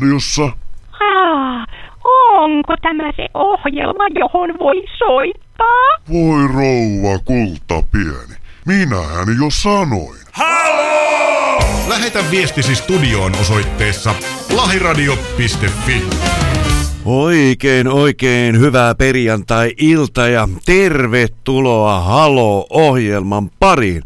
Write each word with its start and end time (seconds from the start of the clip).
Lähiradiossa. 0.00 0.52
Ah, 0.92 1.66
onko 2.34 2.74
tämä 2.82 3.12
se 3.16 3.28
ohjelma, 3.34 4.04
johon 4.14 4.58
voi 4.58 4.82
soittaa? 4.98 5.88
Voi 6.12 6.48
rouva 6.48 7.18
kulta 7.24 7.88
pieni. 7.92 8.40
Minähän 8.66 9.28
jo 9.40 9.50
sanoin. 9.50 10.20
Halo! 10.32 11.58
Lähetä 11.88 12.18
viestisi 12.30 12.74
studioon 12.74 13.32
osoitteessa 13.40 14.14
lahiradio.fi. 14.56 16.02
Oikein, 17.04 17.88
oikein 17.88 18.60
hyvää 18.60 18.94
perjantai-ilta 18.94 20.28
ja 20.28 20.48
tervetuloa 20.66 22.00
Halo-ohjelman 22.00 23.50
pariin. 23.58 24.02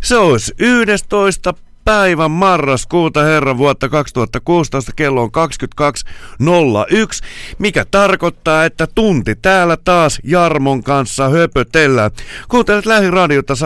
Se 0.00 0.16
olisi 0.16 0.54
11 0.58 1.54
päivän 1.86 2.30
marraskuuta 2.30 3.22
herran 3.22 3.58
vuotta 3.58 3.88
2016 3.88 4.92
kello 4.96 5.22
on 5.22 5.30
22.01, 5.30 7.24
mikä 7.58 7.84
tarkoittaa, 7.90 8.64
että 8.64 8.86
tunti 8.94 9.34
täällä 9.34 9.76
taas 9.84 10.18
Jarmon 10.24 10.82
kanssa 10.82 11.28
höpötellään. 11.28 12.10
Kuuntelet 12.48 12.86
lähiradiota 12.86 13.54
100.3 13.54 13.58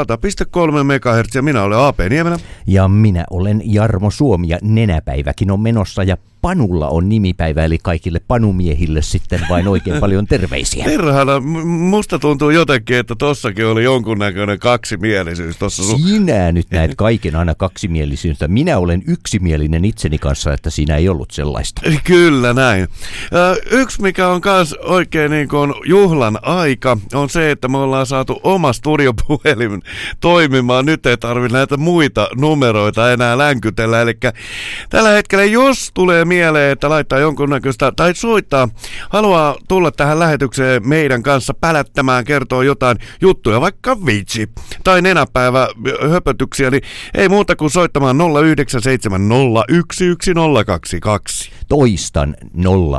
MHz 0.85 1.35
ja 1.35 1.43
minä 1.43 1.63
olen 1.63 1.79
AP 1.79 1.99
Niemelä. 2.11 2.39
Ja 2.67 2.89
minä 2.89 3.25
olen 3.31 3.63
Jarmo 3.65 4.11
Suomi 4.11 4.49
ja 4.49 4.59
nenäpäiväkin 4.63 5.51
on 5.51 5.61
menossa 5.61 6.03
ja 6.03 6.17
Panulla 6.43 6.89
on 6.89 7.09
nimipäivä, 7.09 7.65
eli 7.65 7.79
kaikille 7.83 8.21
panumiehille 8.29 9.03
sitten 9.03 9.41
vain 9.49 9.69
oikein 9.69 10.01
paljon 10.05 10.27
terveisiä. 10.27 10.85
Perhana, 10.85 11.41
musta 11.65 12.19
tuntuu 12.19 12.51
jotenkin, 12.51 12.97
että 12.97 13.15
tossakin 13.19 13.67
oli 13.67 13.85
jonkunnäköinen 13.85 14.59
kaksimielisyys. 14.59 15.57
Tossa 15.57 15.83
sun... 15.83 16.01
Sinä 16.01 16.53
nyt 16.53 16.67
näet 16.71 16.95
kaiken 17.11 17.37
aina 17.37 17.55
kaksimielisyyttä. 17.55 18.49
Minä 18.49 18.79
olen 18.79 19.03
yksimielinen 19.07 19.85
itseni 19.85 20.19
kanssa, 20.19 20.53
että 20.53 20.71
siinä 20.71 20.97
ei 20.97 21.09
ollut 21.09 21.31
sellaista. 21.31 21.83
Kyllä 22.05 22.53
näin. 22.53 22.89
Yksi, 23.71 24.03
mikä 24.03 24.29
on 24.29 24.41
myös 24.45 24.75
oikein 24.75 25.31
niin 25.31 25.49
kuin 25.49 25.75
juhlan 25.87 26.39
aika, 26.43 26.97
on 27.15 27.31
se, 27.31 27.51
että 27.51 27.69
me 27.69 27.79
ollaan 27.79 28.07
saatu 28.07 28.41
oma 28.43 28.73
studiopuhelin 28.73 29.83
toimimaan. 30.21 30.87
Nyt 30.87 31.07
ei 31.07 31.17
tarvitse 31.17 31.57
näitä 31.57 31.77
muita 31.77 32.29
numeroita 32.37 33.13
enää 33.13 33.39
länkytellä. 33.39 34.01
Eli 34.01 34.19
tällä 34.91 35.09
hetkellä, 35.09 35.45
jos 35.45 35.91
tulee 35.95 36.25
mieleen, 36.31 36.73
että 36.73 36.89
laittaa 36.89 37.19
jonkunnäköistä, 37.19 37.93
tai 37.97 38.15
soittaa, 38.15 38.69
haluaa 39.09 39.57
tulla 39.69 39.91
tähän 39.91 40.19
lähetykseen 40.19 40.89
meidän 40.89 41.23
kanssa 41.23 41.55
pälättämään, 41.55 42.25
kertoo 42.25 42.63
jotain 42.63 42.99
juttuja, 43.21 43.61
vaikka 43.61 44.07
vitsi, 44.07 44.49
tai 44.85 45.03
nenäpäivä 45.03 45.69
höpötyksiä, 46.11 46.71
niin 46.71 46.83
ei 47.15 47.29
muuta 47.29 47.57
kuin 47.57 47.71
soittamaan 47.71 48.17
0970111022. 48.17 48.23
Toistan 51.69 52.37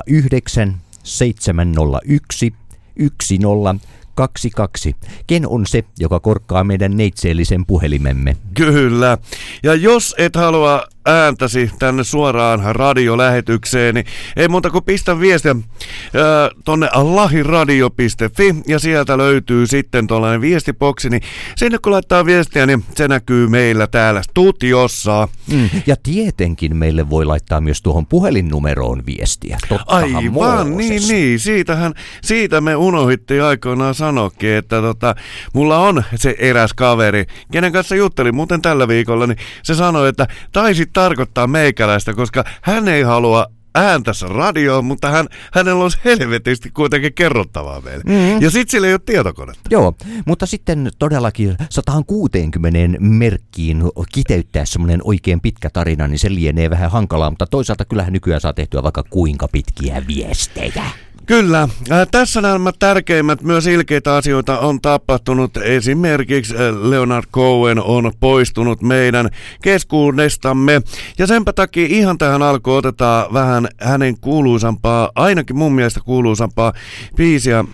09 0.06 0.76
701 1.04 2.54
10 2.96 3.82
22. 4.16 4.96
Ken 5.28 5.48
on 5.48 5.66
se, 5.66 5.84
joka 6.00 6.20
korkkaa 6.20 6.64
meidän 6.64 6.98
neitseellisen 6.98 7.66
puhelimemme? 7.66 8.38
Kyllä. 8.54 9.18
Ja 9.64 9.76
jos 9.76 10.16
et 10.18 10.36
halua 10.36 10.84
ääntäsi 11.06 11.72
tänne 11.80 12.04
suoraan 12.04 12.76
radiolähetykseen, 12.76 13.96
niin 13.96 14.06
ei 14.36 14.48
muuta 14.48 14.70
kuin 14.70 14.84
pistä 14.84 15.20
viestiä 15.20 15.56
ää, 15.56 16.50
tonne 16.66 16.90
lahiradio.fi 16.94 18.56
ja 18.68 18.80
sieltä 18.80 19.18
löytyy 19.18 19.68
sitten 19.68 20.08
tuollainen 20.08 20.42
viestiboksi, 20.42 21.10
niin 21.10 21.22
sinne 21.56 21.78
kun 21.78 21.92
laittaa 21.92 22.26
viestiä, 22.26 22.66
niin 22.66 22.84
se 22.96 23.08
näkyy 23.08 23.48
meillä 23.48 23.88
täällä 23.88 24.22
studiossa. 24.22 25.28
Mm. 25.52 25.70
Ja 25.88 25.96
tietenkin 26.04 26.78
meille 26.78 27.10
voi 27.10 27.26
laittaa 27.26 27.62
myös 27.62 27.82
tuohon 27.82 28.06
puhelinnumeroon 28.06 29.06
viestiä. 29.06 29.58
Tottahan 29.70 30.16
Aivan, 30.16 30.78
niin, 30.78 31.08
niin. 31.08 31.40
Siitähän, 31.40 31.94
siitä 32.24 32.62
me 32.62 32.76
unohittiin 32.76 33.44
aikoinaan 33.44 33.96
sanokin, 33.96 34.50
että 34.50 34.82
tota, 34.82 35.16
mulla 35.54 35.80
on 35.80 36.04
se 36.16 36.36
eräs 36.40 36.74
kaveri, 36.74 37.26
kenen 37.52 37.72
kanssa 37.72 37.96
juttelin 37.96 38.36
muuten 38.36 38.62
tällä 38.62 38.88
viikolla, 38.88 39.28
niin 39.28 39.38
se 39.64 39.76
sanoi, 39.76 40.10
että 40.10 40.28
taisit 40.52 40.91
tarkoittaa 40.94 41.48
meikäläistä, 41.48 42.14
koska 42.14 42.44
hän 42.62 42.88
ei 42.88 43.04
halua 43.04 43.48
ääntässä 43.76 44.28
radioon, 44.28 44.86
mutta 44.86 45.10
hän, 45.10 45.28
hänellä 45.54 45.84
on 45.84 45.92
helvetisti 46.06 46.72
kuitenkin 46.72 47.14
kerrottavaa 47.14 47.82
meille. 47.82 48.04
Mm-hmm. 48.08 48.42
Ja 48.42 48.52
sitten 48.52 48.72
sillä 48.72 48.88
ei 48.88 48.94
ole 48.94 49.02
tietokonetta. 49.06 49.62
Joo, 49.70 49.94
mutta 50.26 50.46
sitten 50.46 50.92
todellakin 51.00 51.58
160 51.70 52.80
merkkiin 53.00 53.84
kiteyttää 54.14 54.66
semmoinen 54.66 55.02
oikein 55.04 55.42
pitkä 55.42 55.70
tarina, 55.70 56.08
niin 56.08 56.20
se 56.20 56.30
lienee 56.36 56.70
vähän 56.70 56.92
hankalaa, 56.92 57.30
mutta 57.30 57.48
toisaalta 57.48 57.86
kyllähän 57.86 58.14
nykyään 58.14 58.42
saa 58.42 58.54
tehtyä 58.54 58.84
vaikka 58.84 59.04
kuinka 59.10 59.48
pitkiä 59.48 60.04
viestejä. 60.08 60.84
Kyllä. 61.32 61.62
Äh, 61.62 62.08
tässä 62.12 62.42
nämä 62.42 62.72
tärkeimmät 62.80 63.42
myös 63.42 63.68
ilkeitä 63.68 64.16
asioita 64.16 64.60
on 64.60 64.82
tapahtunut. 64.82 65.58
Esimerkiksi 65.58 66.56
äh, 66.56 66.90
Leonard 66.90 67.26
Cohen 67.34 67.82
on 67.82 68.12
poistunut 68.20 68.82
meidän 68.82 69.30
keskuudestamme. 69.62 70.82
Ja 71.18 71.28
senpä 71.28 71.54
takia 71.54 71.88
ihan 71.90 72.18
tähän 72.18 72.42
alkuun 72.42 72.78
otetaan 72.78 73.34
vähän 73.34 73.68
hänen 73.82 74.20
kuuluisampaa, 74.22 75.12
ainakin 75.16 75.58
mun 75.58 75.74
mielestä 75.74 76.00
kuuluisampaa 76.06 76.74
biisiä 77.16 77.66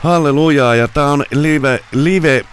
Hallelujaa. 0.00 0.74
Ja 0.74 0.88
tää 0.88 1.06
on 1.06 1.24
live, 1.30 1.80
live 1.92 2.44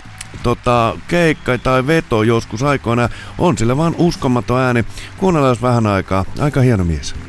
tota, 0.44 0.98
keikka 1.08 1.58
tai 1.58 1.88
veto 1.88 2.24
joskus 2.24 2.64
aikoina. 2.64 3.10
On 3.38 3.58
sillä 3.58 3.78
vaan 3.78 3.96
uskomaton 3.98 4.60
ääni. 4.60 4.86
Kuunnellaan 5.18 5.58
vähän 5.62 5.88
aikaa. 5.88 6.26
Aika 6.40 6.62
hieno 6.62 6.84
mies. 6.84 7.29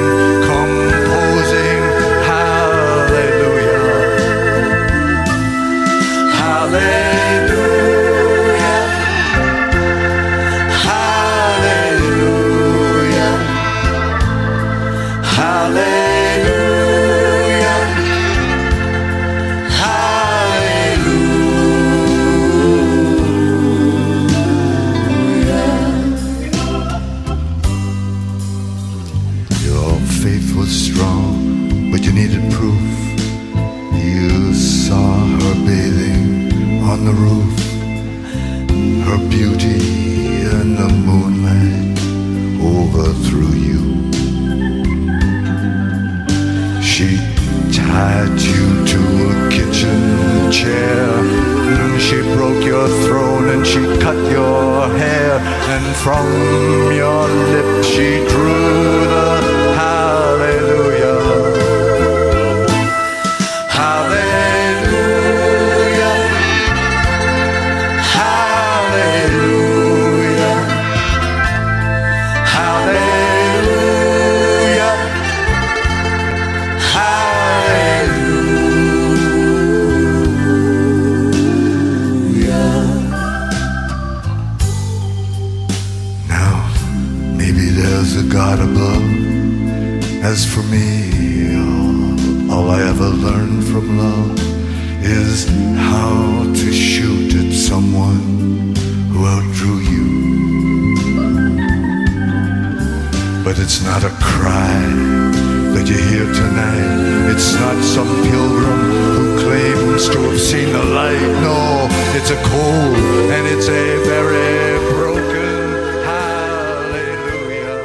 it's 112.21 112.31
a 112.31 112.35
cold 112.49 113.31
and 113.31 113.47
it's 113.47 113.69
a 113.69 113.97
very 114.05 114.79
broken 114.93 115.71
hallelujah. 116.05 117.77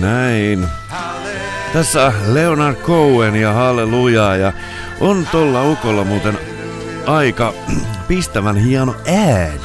Näin. 0.00 0.68
Tässä 1.72 2.12
Leonard 2.26 2.76
Cohen 2.76 3.36
ja 3.36 3.52
Hallelujah 3.52 4.38
ja 4.38 4.52
on 5.00 5.28
tolla 5.32 5.70
ukolla 5.70 6.04
muuten 6.04 6.38
aika 7.06 7.54
pistävän 8.08 8.56
hieno 8.56 8.94
ääni. 9.06 9.60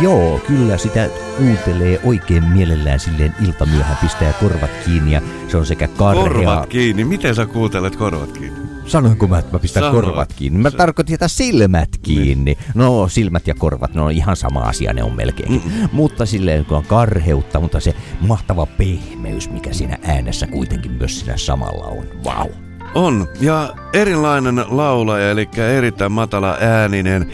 Joo, 0.00 0.38
kyllä 0.46 0.76
sitä 0.78 1.08
kuuntelee 1.38 2.00
oikein 2.04 2.44
mielellään 2.44 3.00
silleen 3.00 3.34
iltamyöhään, 3.46 3.96
pistää 3.96 4.32
korvat 4.32 4.70
kiinni 4.84 5.12
ja 5.12 5.22
se 5.48 5.56
on 5.56 5.66
sekä 5.66 5.88
karhea... 5.88 6.24
Korvat 6.24 6.66
kiinni. 6.66 7.04
Miten 7.04 7.34
sä 7.34 7.46
kuuntelet 7.46 7.96
korvat 7.96 8.32
kiinni? 8.32 8.69
Sanoinko 8.86 9.26
mä, 9.26 9.38
että 9.38 9.52
mä 9.52 9.58
pistän 9.58 9.82
Sanoit. 9.82 10.04
korvat 10.04 10.32
kiinni? 10.32 10.58
Mä 10.58 10.70
tarkoitin, 10.70 11.14
että 11.14 11.28
silmät 11.28 11.88
kiinni. 12.02 12.58
No, 12.74 13.08
silmät 13.08 13.46
ja 13.46 13.54
korvat, 13.54 13.94
ne 13.94 14.00
on 14.00 14.12
ihan 14.12 14.36
sama 14.36 14.60
asia, 14.60 14.92
ne 14.92 15.02
on 15.02 15.16
melkein. 15.16 15.52
Mm. 15.52 15.88
Mutta 15.92 16.26
silleen, 16.26 16.64
kun 16.64 16.76
on 16.76 16.84
karheutta, 16.84 17.60
mutta 17.60 17.80
se 17.80 17.94
mahtava 18.20 18.66
pehmeys, 18.66 19.50
mikä 19.50 19.72
siinä 19.72 19.98
äänessä 20.04 20.46
kuitenkin 20.46 20.92
myös 20.92 21.20
siinä 21.20 21.36
samalla 21.36 21.84
on. 21.84 22.04
Vau. 22.24 22.48
Wow. 22.48 22.70
On. 22.94 23.28
Ja 23.40 23.74
erilainen 23.92 24.64
laulaja, 24.68 25.30
eli 25.30 25.48
erittäin 25.76 26.12
matala 26.12 26.56
ääninen. 26.60 27.30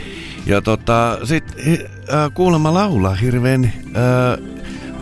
Ja 0.46 0.62
tota, 0.62 1.19
sit 1.25 1.44
äh, 2.14 2.31
kuulemma 2.34 2.75
laulaa 2.75 3.14
hirveän 3.14 3.64
äh, 3.64 3.72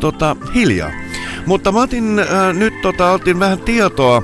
tota, 0.00 0.36
hiljaa. 0.54 0.90
Mutta 1.46 1.72
mä 1.72 1.82
otin, 1.82 2.18
äh, 2.18 2.54
nyt 2.54 2.74
tota, 2.82 3.10
otin 3.10 3.40
vähän 3.40 3.58
tietoa 3.58 4.22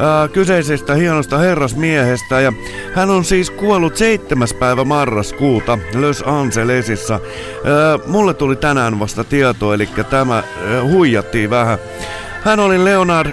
äh, 0.00 0.30
kyseisestä 0.32 0.94
hienosta 0.94 1.38
herrasmiehestä 1.38 2.40
ja 2.40 2.52
hän 2.94 3.10
on 3.10 3.24
siis 3.24 3.50
kuollut 3.50 3.96
7. 3.96 4.48
päivä 4.58 4.84
marraskuuta 4.84 5.78
Los 5.94 6.24
Angelesissa. 6.26 7.14
Äh, 7.14 7.20
mulle 8.06 8.34
tuli 8.34 8.56
tänään 8.56 8.98
vasta 8.98 9.24
tietoa, 9.24 9.74
eli 9.74 9.88
tämä 10.10 10.38
äh, 10.38 10.44
huijattiin 10.82 11.50
vähän. 11.50 11.78
Hän 12.44 12.60
oli 12.60 12.84
Leonard 12.84 13.32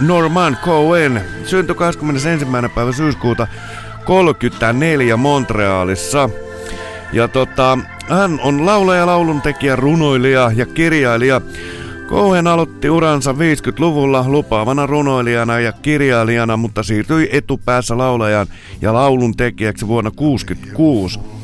Norman 0.00 0.56
Cohen, 0.64 1.20
syntyi 1.44 1.74
21. 1.74 2.46
päivä 2.74 2.92
syyskuuta 2.92 3.46
34 4.04 5.16
Montrealissa. 5.16 6.30
Ja 7.12 7.28
tota, 7.28 7.78
hän 8.08 8.40
on 8.42 8.66
laulaja, 8.66 9.06
lauluntekijä, 9.06 9.76
runoilija 9.76 10.50
ja 10.54 10.66
kirjailija. 10.66 11.40
Cohen 12.08 12.46
aloitti 12.46 12.90
uransa 12.90 13.32
50-luvulla 13.32 14.24
lupaavana 14.28 14.86
runoilijana 14.86 15.60
ja 15.60 15.72
kirjailijana, 15.72 16.56
mutta 16.56 16.82
siirtyi 16.82 17.28
etupäässä 17.32 17.98
laulajan 17.98 18.46
ja 18.80 18.94
laulun 18.94 19.36
tekijäksi 19.36 19.86
vuonna 19.86 20.10
1966. 20.10 21.35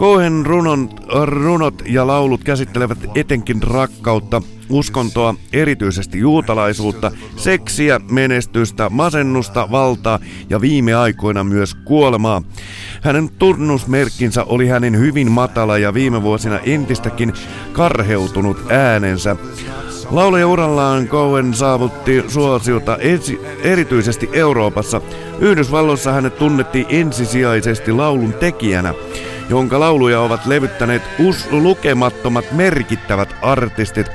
Cohen 0.00 0.46
runon, 0.46 0.90
runot 1.24 1.82
ja 1.86 2.06
laulut 2.06 2.44
käsittelevät 2.44 2.98
etenkin 3.14 3.62
rakkautta, 3.62 4.42
uskontoa, 4.70 5.34
erityisesti 5.52 6.18
juutalaisuutta, 6.18 7.12
seksiä, 7.36 8.00
menestystä, 8.10 8.88
masennusta, 8.88 9.70
valtaa 9.70 10.18
ja 10.50 10.60
viime 10.60 10.94
aikoina 10.94 11.44
myös 11.44 11.74
kuolemaa. 11.74 12.42
Hänen 13.02 13.30
tunnusmerkkinsä 13.38 14.44
oli 14.44 14.68
hänen 14.68 14.98
hyvin 14.98 15.30
matala 15.30 15.78
ja 15.78 15.94
viime 15.94 16.22
vuosina 16.22 16.58
entistäkin 16.58 17.32
karheutunut 17.72 18.56
äänensä. 18.70 19.36
Laulajaurallaan 20.10 21.08
Cohen 21.08 21.54
saavutti 21.54 22.24
suosiota 22.28 22.96
ensi, 22.96 23.40
erityisesti 23.62 24.28
Euroopassa. 24.32 25.00
Yhdysvalloissa 25.40 26.12
hänet 26.12 26.38
tunnettiin 26.38 26.86
ensisijaisesti 26.88 27.92
laulun 27.92 28.32
tekijänä, 28.32 28.94
jonka 29.50 29.80
lauluja 29.80 30.20
ovat 30.20 30.46
levyttäneet 30.46 31.02
us- 31.18 31.48
lukemattomat 31.50 32.52
merkittävät 32.52 33.36
artistit. 33.42 34.06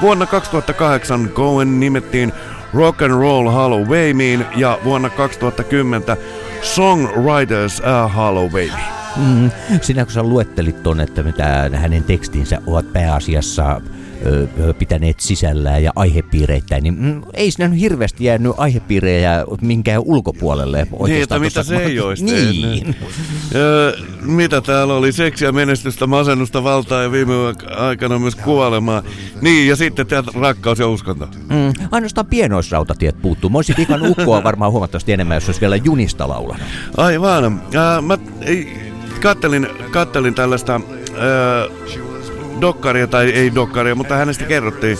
Vuonna 0.00 0.26
2008 0.26 1.28
Cohen 1.28 1.80
nimettiin 1.80 2.32
Rock 2.74 3.02
and 3.02 3.12
Roll 3.12 3.50
Hall 3.50 3.72
of 3.72 3.82
Fameen 3.82 4.46
ja 4.56 4.78
vuonna 4.84 5.10
2010 5.10 6.16
Songwriters 6.62 7.82
Hall 8.08 8.36
of 8.36 8.52
Fame. 8.52 8.82
Mm, 9.16 9.50
sinä 9.80 10.04
kun 10.04 10.12
sä 10.12 10.22
luettelit 10.22 10.82
tuonne, 10.82 11.02
että 11.02 11.22
mitä 11.22 11.70
hänen 11.72 12.04
tekstinsä 12.04 12.58
ovat 12.66 12.92
pääasiassa 12.92 13.80
ö, 14.26 14.74
pitäneet 14.74 15.20
sisällään 15.20 15.82
ja 15.82 15.92
aihepiireittäin, 15.96 16.82
niin 16.82 16.94
mm, 17.00 17.22
ei 17.34 17.50
siinä 17.50 17.68
nyt 17.68 17.80
hirveästi 17.80 18.24
jäänyt 18.24 18.52
aihepiirejä 18.56 19.44
minkään 19.60 20.02
ulkopuolelle. 20.04 20.86
Niin, 21.06 21.22
että 21.22 21.38
mitä 21.38 21.62
se 21.62 21.76
ei 21.76 22.00
olisi 22.00 22.24
Niin. 22.24 22.96
Öö, 23.54 23.92
mitä 24.22 24.60
täällä 24.60 24.94
oli? 24.94 25.12
Seksiä, 25.12 25.52
menestystä, 25.52 26.06
masennusta, 26.06 26.64
valtaa 26.64 27.02
ja 27.02 27.12
viime 27.12 27.34
aikana 27.76 28.18
myös 28.18 28.34
kuolemaa. 28.34 29.02
Niin, 29.40 29.68
ja 29.68 29.76
sitten 29.76 30.06
täältä 30.06 30.30
rakkaus 30.34 30.78
ja 30.78 30.88
uskonto. 30.88 31.26
Mm, 31.26 31.72
ainoastaan 31.90 32.26
pienoisrautatiet 32.26 33.22
puuttuu. 33.22 33.50
Mä 33.50 33.58
olisin 33.58 33.76
vikan 33.78 34.06
ukkoa 34.06 34.44
varmaan 34.44 34.72
huomattavasti 34.72 35.12
enemmän, 35.12 35.36
jos 35.36 35.48
olisi 35.48 35.60
vielä 35.60 35.76
junista 35.76 36.28
laulanut. 36.28 36.66
Aivan. 36.96 37.62
Ää, 37.74 38.00
mä 38.00 38.18
ei, 38.42 38.92
kattelin, 39.22 39.68
kattelin 39.90 40.34
tällaista 40.34 40.72
ää, 40.72 41.66
dokkaria, 42.60 43.06
tai 43.06 43.30
ei 43.30 43.54
dokkaria, 43.54 43.94
mutta 43.94 44.16
hänestä 44.16 44.44
kerrottiin, 44.44 44.98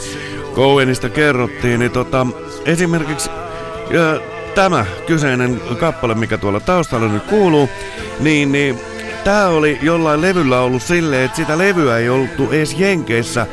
Cohenista 0.54 1.08
kerrottiin, 1.08 1.80
niin 1.80 1.90
tota, 1.90 2.26
esimerkiksi 2.66 3.30
ää, 3.30 4.20
tämä 4.54 4.86
kyseinen 5.06 5.60
kappale, 5.78 6.14
mikä 6.14 6.38
tuolla 6.38 6.60
taustalla 6.60 7.08
nyt 7.08 7.22
kuuluu, 7.22 7.68
niin, 8.20 8.52
niin 8.52 8.80
tää 9.24 9.48
oli 9.48 9.78
jollain 9.82 10.20
levyllä 10.20 10.60
ollut 10.60 10.82
silleen, 10.82 11.24
että 11.24 11.36
sitä 11.36 11.58
levyä 11.58 11.98
ei 11.98 12.08
oltu 12.08 12.50
edes 12.50 12.74
Jenkeissä 12.78 13.46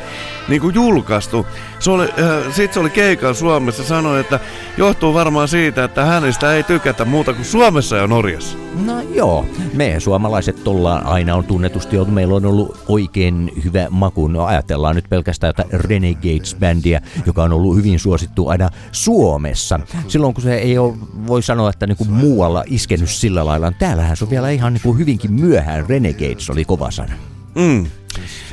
niin 0.48 0.60
kuin 0.60 0.74
julkaistu. 0.74 1.46
Se 1.78 1.90
oli, 1.90 2.04
äh, 2.04 2.54
sit 2.54 2.72
se 2.72 2.80
oli 2.80 2.90
keikalla 2.90 3.34
Suomessa 3.34 3.84
sanoi, 3.84 4.20
että 4.20 4.40
johtuu 4.76 5.14
varmaan 5.14 5.48
siitä, 5.48 5.84
että 5.84 6.04
hänestä 6.04 6.52
ei 6.52 6.62
tykätä 6.62 7.04
muuta 7.04 7.32
kuin 7.32 7.44
Suomessa 7.44 7.96
ja 7.96 8.06
Norjassa. 8.06 8.58
No 8.84 9.00
joo, 9.00 9.46
me 9.74 10.00
suomalaiset 10.00 10.68
ollaan 10.68 11.06
aina 11.06 11.34
on 11.34 11.44
tunnetusti 11.44 11.96
ollut, 11.96 12.14
meillä 12.14 12.34
on 12.34 12.46
ollut 12.46 12.78
oikein 12.88 13.50
hyvä 13.64 13.86
maku. 13.90 14.28
No 14.28 14.44
ajatellaan 14.44 14.96
nyt 14.96 15.08
pelkästään 15.08 15.48
jotain 15.48 15.80
Renegades-bändiä, 15.80 17.00
joka 17.26 17.42
on 17.42 17.52
ollut 17.52 17.76
hyvin 17.76 17.98
suosittu 17.98 18.48
aina 18.48 18.68
Suomessa. 18.92 19.80
Silloin 20.08 20.34
kun 20.34 20.42
se 20.42 20.54
ei 20.54 20.78
ole, 20.78 20.94
voi 21.26 21.42
sanoa, 21.42 21.70
että 21.70 21.86
niinku 21.86 22.04
muualla 22.04 22.64
iskenyt 22.66 23.10
sillä 23.10 23.46
lailla, 23.46 23.70
niin 23.70 23.78
täällähän 23.78 24.16
se 24.16 24.24
on 24.24 24.30
vielä 24.30 24.50
ihan 24.50 24.72
niinku 24.72 24.94
hyvinkin 24.94 25.32
myöhään. 25.32 25.88
Renegades 25.88 26.50
oli 26.50 26.64
kova 26.64 26.90
sana. 26.90 27.12
Mm. 27.54 27.86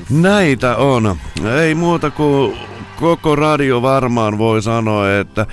Näitä 0.09 0.75
on. 0.75 1.17
Ei 1.61 1.75
muuta 1.75 2.11
kuin 2.11 2.57
koko 2.99 3.35
radio 3.35 3.81
varmaan 3.81 4.37
voi 4.37 4.61
sanoa, 4.61 5.17
että 5.17 5.45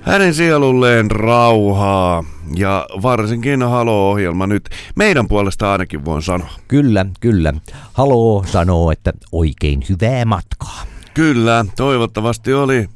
hänen 0.00 0.34
sielulleen 0.34 1.10
rauhaa. 1.10 2.24
Ja 2.56 2.86
varsinkin 3.02 3.62
Halo-ohjelma 3.62 4.46
nyt 4.46 4.68
meidän 4.94 5.28
puolesta 5.28 5.72
ainakin 5.72 6.04
voin 6.04 6.22
sanoa. 6.22 6.50
Kyllä, 6.68 7.06
kyllä. 7.20 7.52
Haloo 7.92 8.44
sanoo, 8.46 8.90
että 8.92 9.12
oikein 9.32 9.82
hyvää 9.88 10.24
matkaa. 10.24 10.82
Kyllä, 11.14 11.64
toivottavasti 11.76 12.52
oli, 12.54 12.88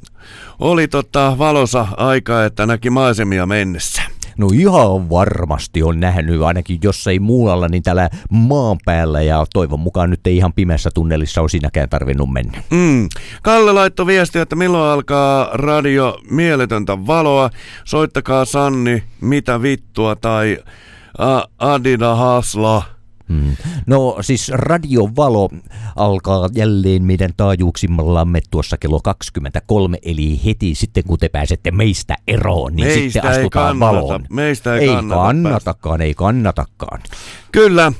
oli 0.59 0.87
tota 0.87 1.35
valosa 1.37 1.87
aika, 1.97 2.45
että 2.45 2.65
näki 2.65 2.89
maisemia 2.89 3.45
mennessä. 3.45 4.01
No 4.37 4.47
ihan 4.53 5.09
varmasti 5.09 5.83
on 5.83 5.99
nähnyt, 5.99 6.41
ainakin 6.41 6.79
jos 6.83 7.07
ei 7.07 7.19
muualla, 7.19 7.67
niin 7.67 7.83
täällä 7.83 8.09
maan 8.29 8.77
päällä 8.85 9.21
ja 9.21 9.45
toivon 9.53 9.79
mukaan 9.79 10.09
nyt 10.09 10.27
ei 10.27 10.37
ihan 10.37 10.53
pimeässä 10.53 10.89
tunnelissa 10.93 11.41
ole 11.41 11.49
sinäkään 11.49 11.89
tarvinnut 11.89 12.33
mennä. 12.33 12.63
Mm. 12.71 13.09
Kalle 13.41 13.71
laittoi 13.73 14.05
viestiä, 14.05 14.41
että 14.41 14.55
milloin 14.55 14.91
alkaa 14.91 15.49
radio 15.53 16.17
Mieletöntä 16.29 17.07
valoa. 17.07 17.49
Soittakaa 17.85 18.45
Sanni, 18.45 19.03
mitä 19.21 19.61
vittua, 19.61 20.15
tai 20.15 20.57
A- 21.17 21.43
Adida 21.59 22.15
Hasla. 22.15 22.94
Hmm. 23.29 23.55
No 23.87 24.17
siis 24.21 24.49
radiovalo 24.53 25.49
alkaa 25.95 26.49
jälleen 26.55 27.03
meidän 27.03 27.31
taajuuksimallamme 27.37 28.41
tuossa 28.51 28.77
kello 28.77 28.99
23, 28.99 29.97
eli 30.01 30.41
heti 30.45 30.75
sitten 30.75 31.03
kun 31.03 31.19
te 31.19 31.29
pääsette 31.29 31.71
meistä 31.71 32.15
eroon, 32.27 32.73
niin 32.75 32.87
Meistä 32.87 33.03
sitten 33.03 33.31
astutaan 33.31 33.79
kannata, 33.79 34.01
valoon. 34.01 34.25
meistä 34.29 34.75
ei 34.75 34.81
ei 34.81 34.95
kannata 34.95 35.15
kannatakaan, 35.15 36.01
ei 36.01 36.13
kannatakaan. 36.13 37.01
Kyllä, 37.51 37.91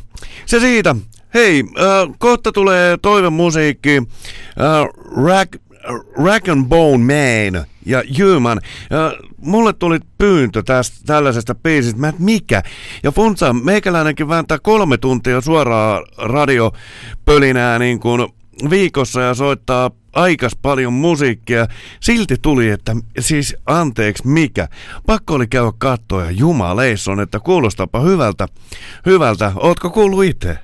se 0.46 0.60
siitä. 0.60 0.96
Hei, 1.34 1.64
äh, 1.80 2.16
kohta 2.18 2.52
tulee 2.52 2.98
toivemusiikki. 3.02 3.98
Äh, 3.98 5.26
Rag, 5.26 5.56
Rack 6.26 6.50
and 6.50 6.66
Bone 6.66 6.98
Man 6.98 7.66
ja 7.86 8.04
Human. 8.20 8.62
Ja 8.90 9.14
mulle 9.38 9.74
tuli 9.74 10.00
pyyntö 10.18 10.64
tästä 10.64 10.98
tällaisesta 11.06 11.56
biisistä, 11.56 12.00
mä 12.00 12.10
et 12.10 12.20
mikä. 12.20 12.64
Ja 13.04 13.12
Funsa, 13.12 13.54
meikäläinenkin 13.54 14.30
vääntää 14.30 14.60
kolme 14.60 14.98
tuntia 14.98 15.42
suoraa 15.42 16.04
radiopölinää 16.18 17.80
niin 17.80 18.00
kuin 18.00 18.28
viikossa 18.70 19.22
ja 19.22 19.34
soittaa 19.34 19.92
aikas 20.14 20.56
paljon 20.62 20.94
musiikkia. 20.94 21.68
Silti 22.00 22.36
tuli, 22.42 22.70
että 22.70 22.96
siis 23.20 23.56
anteeksi 23.66 24.28
mikä. 24.28 24.68
Pakko 25.06 25.34
oli 25.34 25.48
käydä 25.48 25.72
kattoa 25.78 26.24
ja 26.24 26.32
jumaleisson, 26.32 27.20
että 27.20 27.40
kuulostapa 27.40 28.00
hyvältä. 28.00 28.48
Hyvältä. 29.06 29.52
Ootko 29.56 29.90
kuullut 29.90 30.24
itse? 30.24 30.58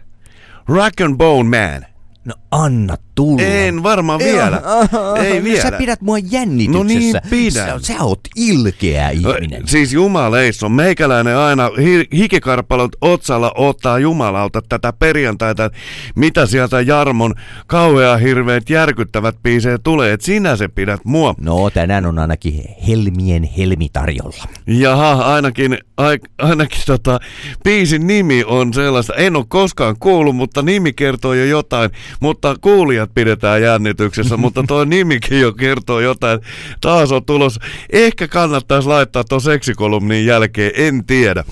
Rack 0.67 1.01
and 1.01 1.17
Bone 1.17 1.49
Man. 1.49 1.85
No 2.25 2.33
anna 2.51 2.95
tulla. 3.15 3.41
En 3.43 3.83
varmaan 3.83 4.19
vielä. 4.19 4.61
Ei 5.25 5.43
vielä. 5.43 5.61
Sä 5.61 5.71
pidät 5.71 6.01
mua 6.01 6.17
jännityksessä. 6.17 6.77
No 6.77 6.83
niin, 6.83 7.15
pidän. 7.29 7.81
Sä, 7.81 7.93
sä 7.93 8.03
oot 8.03 8.19
ilkeä 8.35 9.09
ihminen. 9.09 9.67
Siis 9.67 9.93
jumaleissa 9.93 10.65
on 10.65 10.71
meikäläinen 10.71 11.37
aina 11.37 11.69
hi- 11.81 12.07
hikikarpalot 12.13 12.91
otsalla 13.01 13.51
ottaa 13.55 13.99
jumalauta 13.99 14.61
tätä 14.69 14.93
perjantaita, 14.93 15.69
mitä 16.15 16.45
sieltä 16.45 16.81
Jarmon 16.81 17.33
kauhea 17.67 18.17
hirveet 18.17 18.69
järkyttävät 18.69 19.35
biisejä 19.43 19.77
tulee, 19.83 20.13
että 20.13 20.25
sinä 20.25 20.55
se 20.55 20.67
pidät 20.67 20.99
mua. 21.05 21.35
No 21.41 21.69
tänään 21.69 22.05
on 22.05 22.19
ainakin 22.19 22.63
Helmien 22.87 23.43
helmi 23.43 23.87
tarjolla. 23.93 24.43
Jaha, 24.67 25.11
ainakin, 25.11 25.77
ai, 25.97 26.17
ainakin 26.37 26.81
tota, 26.85 27.19
biisin 27.63 28.07
nimi 28.07 28.43
on 28.43 28.73
sellaista, 28.73 29.13
en 29.13 29.35
ole 29.35 29.45
koskaan 29.47 29.95
kuullut, 29.99 30.35
mutta 30.35 30.61
nimi 30.61 30.93
kertoo 30.93 31.33
jo 31.33 31.45
jotain, 31.45 31.91
mutta 32.19 32.40
kuulijat 32.61 33.09
pidetään 33.15 33.61
jännityksessä, 33.61 34.37
mutta 34.43 34.63
tuo 34.67 34.85
nimikin 34.85 35.39
jo 35.39 35.53
kertoo 35.53 35.99
jotain. 35.99 36.39
Taas 36.81 37.11
on 37.11 37.25
tulos. 37.25 37.59
Ehkä 37.93 38.27
kannattaisi 38.27 38.87
laittaa 38.87 39.23
tuon 39.23 39.41
seksikolumnin 39.41 40.25
jälkeen, 40.25 40.71
en 40.75 41.05
tiedä. 41.05 41.43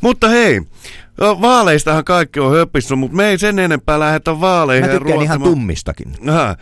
Mutta 0.00 0.28
hei, 0.28 0.60
Vaaleistahan 1.20 2.04
kaikki 2.04 2.40
on 2.40 2.56
höpissä, 2.56 2.96
mutta 2.96 3.16
me 3.16 3.28
ei 3.28 3.38
sen 3.38 3.58
enempää 3.58 4.00
lähetä 4.00 4.40
vaaleihin. 4.40 4.90
Mä 4.90 4.92
tykkään 4.92 5.22
ihan 5.22 5.42
tummistakin. 5.42 6.12
Aha, 6.28 6.56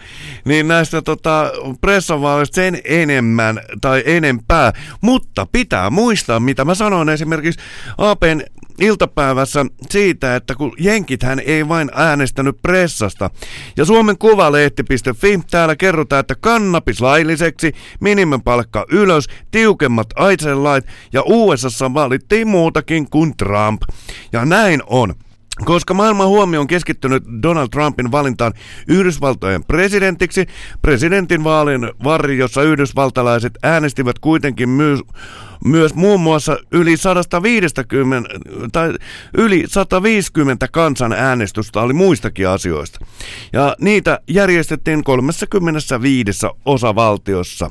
niin 0.44 0.68
näistä 0.68 1.02
tota, 1.02 1.52
pressavaaleista 1.80 2.54
sen 2.54 2.80
enemmän 2.84 3.60
tai 3.80 4.02
enempää. 4.06 4.72
Mutta 5.00 5.46
pitää 5.52 5.90
muistaa, 5.90 6.40
mitä 6.40 6.64
mä 6.64 6.74
sanoin 6.74 7.08
esimerkiksi 7.08 7.60
APn 7.98 8.40
iltapäivässä 8.80 9.66
siitä, 9.90 10.36
että 10.36 10.54
kun 10.54 10.72
jenkithän 10.78 11.40
ei 11.40 11.68
vain 11.68 11.90
äänestänyt 11.94 12.62
pressasta. 12.62 13.30
Ja 13.76 13.84
Suomen 13.84 14.18
Kuvalehti.fi 14.18 15.40
täällä 15.50 15.76
kerrotaan, 15.76 16.20
että 16.20 16.34
kannabis 16.40 17.00
lailliseksi, 17.00 17.72
minimipalkka 18.00 18.86
ylös, 18.90 19.28
tiukemmat 19.50 20.06
aiselait 20.16 20.84
ja 21.12 21.22
USA 21.26 21.94
valittiin 21.94 22.48
muutakin 22.48 23.10
kuin 23.10 23.36
Trump. 23.36 23.82
Ja 24.32 24.44
näin 24.44 24.82
on. 24.86 25.14
Koska 25.64 25.94
maailman 25.94 26.28
huomio 26.28 26.60
on 26.60 26.66
keskittynyt 26.66 27.22
Donald 27.42 27.68
Trumpin 27.68 28.12
valintaan 28.12 28.52
Yhdysvaltojen 28.88 29.64
presidentiksi, 29.64 30.46
presidentin 30.82 31.44
vaalin 31.44 31.90
varjossa 32.04 32.62
yhdysvaltalaiset 32.62 33.58
äänestivät 33.62 34.18
kuitenkin 34.18 34.68
myös, 34.68 35.00
myös 35.64 35.94
muun 35.94 36.20
muassa 36.20 36.58
yli 36.70 36.96
150, 36.96 38.30
tai 38.72 38.94
yli 39.38 39.64
150 39.66 40.68
kansanäänestystä 40.68 41.80
oli 41.80 41.92
muistakin 41.92 42.48
asioista. 42.48 43.06
Ja 43.52 43.76
niitä 43.80 44.20
järjestettiin 44.28 45.04
35 45.04 46.46
osavaltiossa. 46.64 47.70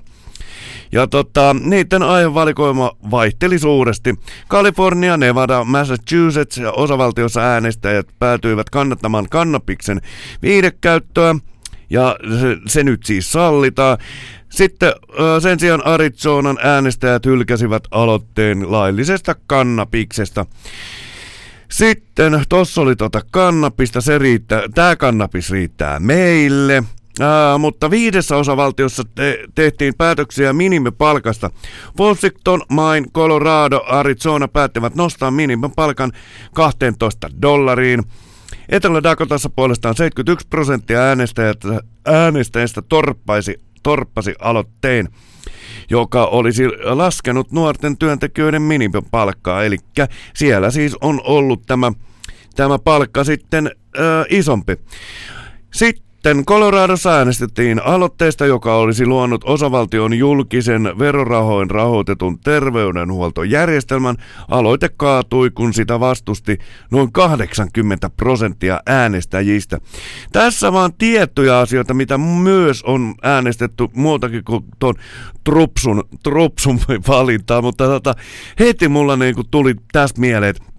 Ja 0.92 1.08
tota, 1.08 1.56
niiden 1.60 2.04
aihevalikoima 2.04 2.92
vaihteli 3.12 3.60
suuresti. 3.60 4.16
Kalifornia, 4.48 5.18
Nevada, 5.18 5.64
Massachusetts 5.64 6.58
ja 6.58 6.72
osavaltiossa 6.72 7.42
äänestäjät 7.42 8.08
päätyivät 8.20 8.70
kannattamaan 8.70 9.28
kannapiksen 9.30 10.02
viidekäyttöä. 10.42 11.36
Ja 11.90 12.16
se, 12.40 12.58
se 12.68 12.84
nyt 12.84 13.04
siis 13.04 13.32
sallitaan. 13.32 13.98
Sitten 14.50 14.94
sen 15.40 15.60
sijaan 15.60 15.86
Arizonan 15.86 16.58
äänestäjät 16.64 17.26
hylkäsivät 17.26 17.84
aloitteen 17.92 18.72
laillisesta 18.72 19.36
kannapiksesta. 19.48 20.46
Sitten 21.72 22.44
tossa 22.50 22.82
oli 22.82 22.96
tota 22.96 23.22
kannapista, 23.32 24.02
se 24.02 24.18
riittää, 24.18 24.62
tää 24.76 24.96
kannapis 24.96 25.52
riittää 25.52 26.00
meille. 26.00 26.84
Ää, 27.22 27.58
mutta 27.58 27.90
viidessä 27.90 28.38
osavaltiossa 28.38 29.04
te- 29.16 29.40
tehtiin 29.56 29.94
päätöksiä 29.98 30.54
minimipalkasta. 30.54 31.50
Washington, 32.00 32.62
Maine, 32.70 33.08
Colorado, 33.14 33.84
Arizona 33.88 34.48
päättivät 34.48 34.96
nostaa 34.96 35.32
minimipalkan 35.32 36.12
12 36.54 37.30
dollariin. 37.42 38.04
Etelä-Dakotassa 38.70 39.50
puolestaan 39.50 39.96
71 39.96 40.48
prosenttia 40.48 41.00
äänestäjistä 42.06 42.82
torppaisi, 42.82 43.56
torppasi 43.84 44.36
aloitteen, 44.40 45.08
joka 45.90 46.26
olisi 46.26 46.64
laskenut 46.84 47.52
nuorten 47.52 47.98
työntekijöiden 47.98 48.62
minimipalkkaa. 48.62 49.64
Eli 49.64 49.78
siellä 50.36 50.72
siis 50.72 50.96
on 51.02 51.22
ollut 51.24 51.62
tämä, 51.68 51.92
tämä 52.56 52.80
palkka 52.80 53.24
sitten 53.24 53.72
ää, 53.98 54.26
isompi. 54.30 54.78
Sitten 55.74 56.11
sitten 56.22 56.46
Coloradossa 56.46 57.14
äänestettiin 57.14 57.82
aloitteesta, 57.84 58.46
joka 58.46 58.76
olisi 58.76 59.06
luonut 59.06 59.44
osavaltion 59.44 60.14
julkisen 60.14 61.00
verorahoin 61.00 61.70
rahoitetun 61.72 62.40
terveydenhuoltojärjestelmän. 62.40 64.16
Aloite 64.48 64.90
kaatui, 64.98 65.50
kun 65.50 65.74
sitä 65.74 66.00
vastusti 66.00 66.58
noin 66.92 67.12
80 67.12 68.10
prosenttia 68.10 68.80
äänestäjistä. 68.86 69.78
Tässä 70.32 70.74
vaan 70.74 70.94
tiettyjä 70.94 71.60
asioita, 71.60 71.94
mitä 71.94 72.18
myös 72.18 72.84
on 72.84 73.16
äänestetty 73.24 73.88
muutakin 73.94 74.44
kuin 74.44 74.64
tuon 74.80 74.96
Trupsun, 75.44 76.04
Trupsun 76.24 76.80
valintaa, 77.08 77.62
mutta 77.62 77.86
tota, 77.86 78.16
heti 78.60 78.88
mulla 78.88 79.16
niin 79.16 79.36
tuli 79.52 79.76
tästä 79.92 80.22
mieleen, 80.22 80.50
että 80.50 80.71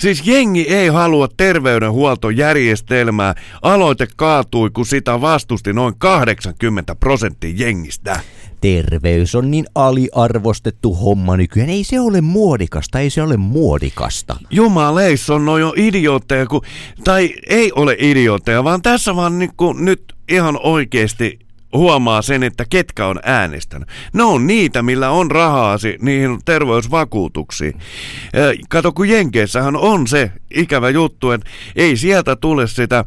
Siis 0.00 0.26
jengi 0.26 0.68
ei 0.68 0.88
halua 0.88 1.28
terveydenhuoltojärjestelmää. 1.36 3.34
Aloite 3.62 4.08
kaatui, 4.16 4.70
kun 4.70 4.86
sitä 4.86 5.20
vastusti 5.20 5.72
noin 5.72 5.94
80 5.98 6.94
prosenttia 6.94 7.52
jengistä. 7.56 8.20
Terveys 8.60 9.34
on 9.34 9.50
niin 9.50 9.66
aliarvostettu 9.74 10.94
homma 10.94 11.36
nykyään. 11.36 11.70
Ei 11.70 11.84
se 11.84 12.00
ole 12.00 12.20
muodikasta, 12.20 13.00
ei 13.00 13.10
se 13.10 13.22
ole 13.22 13.36
muodikasta. 13.36 14.36
Jumaleissa 14.50 15.34
on 15.34 15.44
no 15.44 15.58
jo 15.58 15.74
idiootteja, 15.76 16.46
kun, 16.46 16.62
tai 17.04 17.34
ei 17.48 17.72
ole 17.72 17.96
idiootteja, 17.98 18.64
vaan 18.64 18.82
tässä 18.82 19.16
vaan 19.16 19.38
niin 19.38 19.52
kuin, 19.56 19.84
nyt 19.84 20.14
ihan 20.28 20.58
oikeasti 20.62 21.38
huomaa 21.72 22.22
sen, 22.22 22.42
että 22.42 22.64
ketkä 22.70 23.06
on 23.06 23.20
äänestänyt. 23.22 23.88
Ne 24.12 24.22
on 24.22 24.46
niitä, 24.46 24.82
millä 24.82 25.10
on 25.10 25.30
rahaasi 25.30 25.96
niihin 26.00 26.38
terveysvakuutuksiin. 26.44 27.78
Kato, 28.68 28.92
kun 28.92 29.08
Jenkeissähän 29.08 29.76
on 29.76 30.06
se 30.06 30.32
ikävä 30.54 30.90
juttu, 30.90 31.30
että 31.30 31.50
ei 31.76 31.96
sieltä 31.96 32.36
tule 32.36 32.66
sitä 32.66 33.04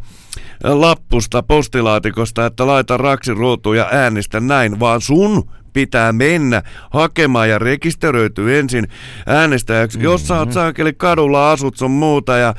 lappusta 0.64 1.44
postilaatikosta, 1.44 2.46
että 2.46 2.68
laita 2.68 2.98
raksiruutuun 2.98 3.78
ja 3.78 3.88
äänestä 3.92 4.40
näin, 4.40 4.80
vaan 4.80 5.02
sun 5.02 5.50
pitää 5.74 6.14
mennä 6.14 6.62
hakemaan 6.90 7.50
ja 7.50 7.60
rekisteröityä 7.60 8.60
ensin 8.60 8.88
äänestäjäksi. 9.26 9.98
Mm-hmm. 9.98 10.12
Jos 10.12 10.28
sä 10.28 10.40
oot 10.40 10.52
saakeli 10.52 10.94
kadulla, 10.94 11.52
asut 11.52 11.78
sun 11.78 11.92
muuta 11.92 12.38
ja 12.38 12.54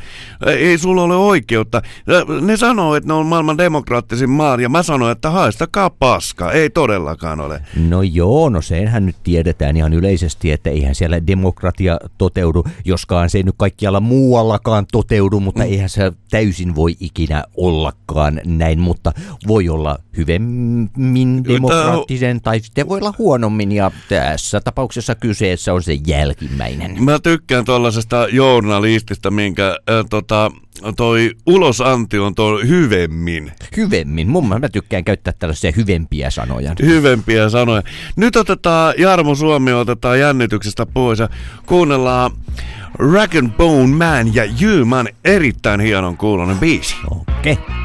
ei 0.47 0.79
sulla 0.79 1.03
ole 1.03 1.17
oikeutta. 1.17 1.83
Ne 2.41 2.57
sanoo, 2.57 2.95
että 2.95 3.07
ne 3.07 3.13
on 3.13 3.27
maailman 3.27 3.59
demokraattisin 3.59 4.31
maa 4.31 4.57
ja 4.61 4.69
mä 4.69 4.83
sanoin, 4.83 5.13
että 5.13 5.31
haistakaa 5.31 5.91
paska. 5.91 6.53
Ei 6.53 6.71
todellakaan 6.71 7.41
ole. 7.41 7.63
No 7.89 8.03
joo, 8.03 8.49
no 8.49 8.63
senhän 8.63 9.07
nyt 9.07 9.17
tiedetään 9.23 9.77
ihan 9.77 9.93
yleisesti, 9.93 10.51
että 10.51 10.71
eihän 10.71 10.95
siellä 10.95 11.27
demokratia 11.27 11.99
toteudu, 12.19 12.65
joskaan 12.85 13.31
se 13.31 13.39
ei 13.39 13.43
nyt 13.43 13.55
kaikkialla 13.59 14.01
muuallakaan 14.01 14.87
toteudu, 14.93 15.41
mutta 15.41 15.63
mm. 15.63 15.71
eihän 15.71 15.89
se 15.89 16.13
täysin 16.31 16.75
voi 16.75 16.97
ikinä 17.01 17.45
ollakaan 17.57 18.41
näin, 18.45 18.79
mutta 18.79 19.13
voi 19.47 19.69
olla 19.69 19.99
hyvemmin 20.17 21.45
demokraattisen 21.45 22.41
tai 22.41 22.61
sitten 22.61 22.89
voi 22.89 23.01
olla 23.05 23.15
huonommin 23.19 23.73
ja 23.73 23.91
tässä 24.09 24.61
tapauksessa 24.61 25.15
kyseessä 25.15 25.73
on 25.73 25.83
se 25.83 25.99
jälkimmäinen. 26.07 27.05
Mä 27.05 27.19
tykkään 27.19 27.65
tuollaisesta 27.65 28.27
journalistista, 28.33 29.31
minkä 29.31 29.69
äh, 29.69 30.05
tota, 30.11 30.51
toi 30.97 31.31
ulosanti 31.47 32.19
on 32.19 32.35
tuo 32.35 32.59
hyvemmin. 32.59 33.53
Hyvemmin. 33.77 34.29
Mun 34.29 34.49
mä 34.49 34.69
tykkään 34.69 35.05
käyttää 35.05 35.35
tällaisia 35.39 35.73
hyvempiä 35.77 36.31
sanoja. 36.31 36.75
Hyvempiä 36.83 37.49
sanoja. 37.49 37.83
Nyt 38.17 38.37
otetaan 38.37 38.95
Jarmo 38.99 39.35
Suomi 39.35 39.73
otetaan 39.73 40.21
jännityksestä 40.21 40.87
pois 40.87 41.19
ja 41.19 41.29
kuunnellaan 41.67 42.31
Rack 42.99 43.35
and 43.35 43.51
Bone 43.51 43.87
Man 43.87 44.35
ja 44.35 44.45
Jyman 44.45 45.09
erittäin 45.25 45.81
hienon 45.81 46.17
kuulonen 46.17 46.59
biisi. 46.59 46.97
Okei. 47.11 47.53
Okay. 47.53 47.85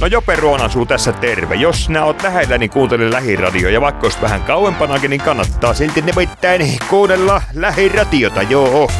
No 0.00 0.06
Jope 0.06 0.36
Ruonansuu 0.36 0.86
tässä 0.86 1.12
terve. 1.12 1.54
Jos 1.54 1.88
nää 1.88 2.04
oot 2.04 2.22
lähellä, 2.22 2.58
niin 2.58 2.70
kuuntele 2.70 3.10
lähiradio. 3.10 3.68
Ja 3.68 3.80
vaikka 3.80 4.06
oot 4.06 4.18
vähän 4.22 4.42
kauempanakin, 4.42 5.10
niin 5.10 5.20
kannattaa 5.20 5.74
silti 5.74 6.02
nimittäin 6.02 6.78
kuunnella 6.90 7.42
lähiradiota, 7.54 8.42
joo. 8.42 8.90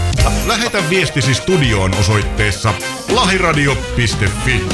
Lähetä 0.46 0.78
viestisi 0.90 1.34
studioon 1.34 1.94
osoitteessa 2.00 2.74
lahiradio.fi. 3.12 4.64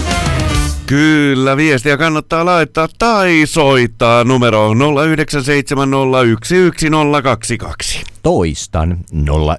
Kyllä, 0.87 1.57
viestiä 1.57 1.97
kannattaa 1.97 2.45
laittaa 2.45 2.89
tai 2.99 3.43
soittaa 3.45 4.25
numeroon 4.25 4.79
0970111022. 4.79 4.83
Toistan 8.23 8.99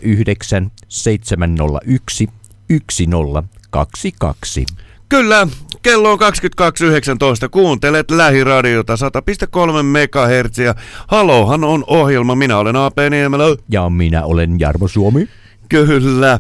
09 0.02 0.72
701 0.88 2.30
1022. 2.68 4.66
Kyllä, 5.10 5.48
kello 5.84 6.12
on 6.12 6.20
22.19. 6.20 7.50
Kuuntelet 7.52 8.12
lähiradiota 8.12 8.94
100,3 8.96 9.84
MHz. 9.84 10.76
Halohan 11.08 11.64
on 11.64 11.84
ohjelma. 11.88 12.36
Minä 12.36 12.58
olen 12.58 12.76
AP 12.76 12.98
Niemelä. 13.10 13.44
Ja 13.70 13.90
minä 13.90 14.24
olen 14.24 14.60
Jarmo 14.60 14.88
Suomi. 14.88 15.28
Kyllä. 15.70 16.40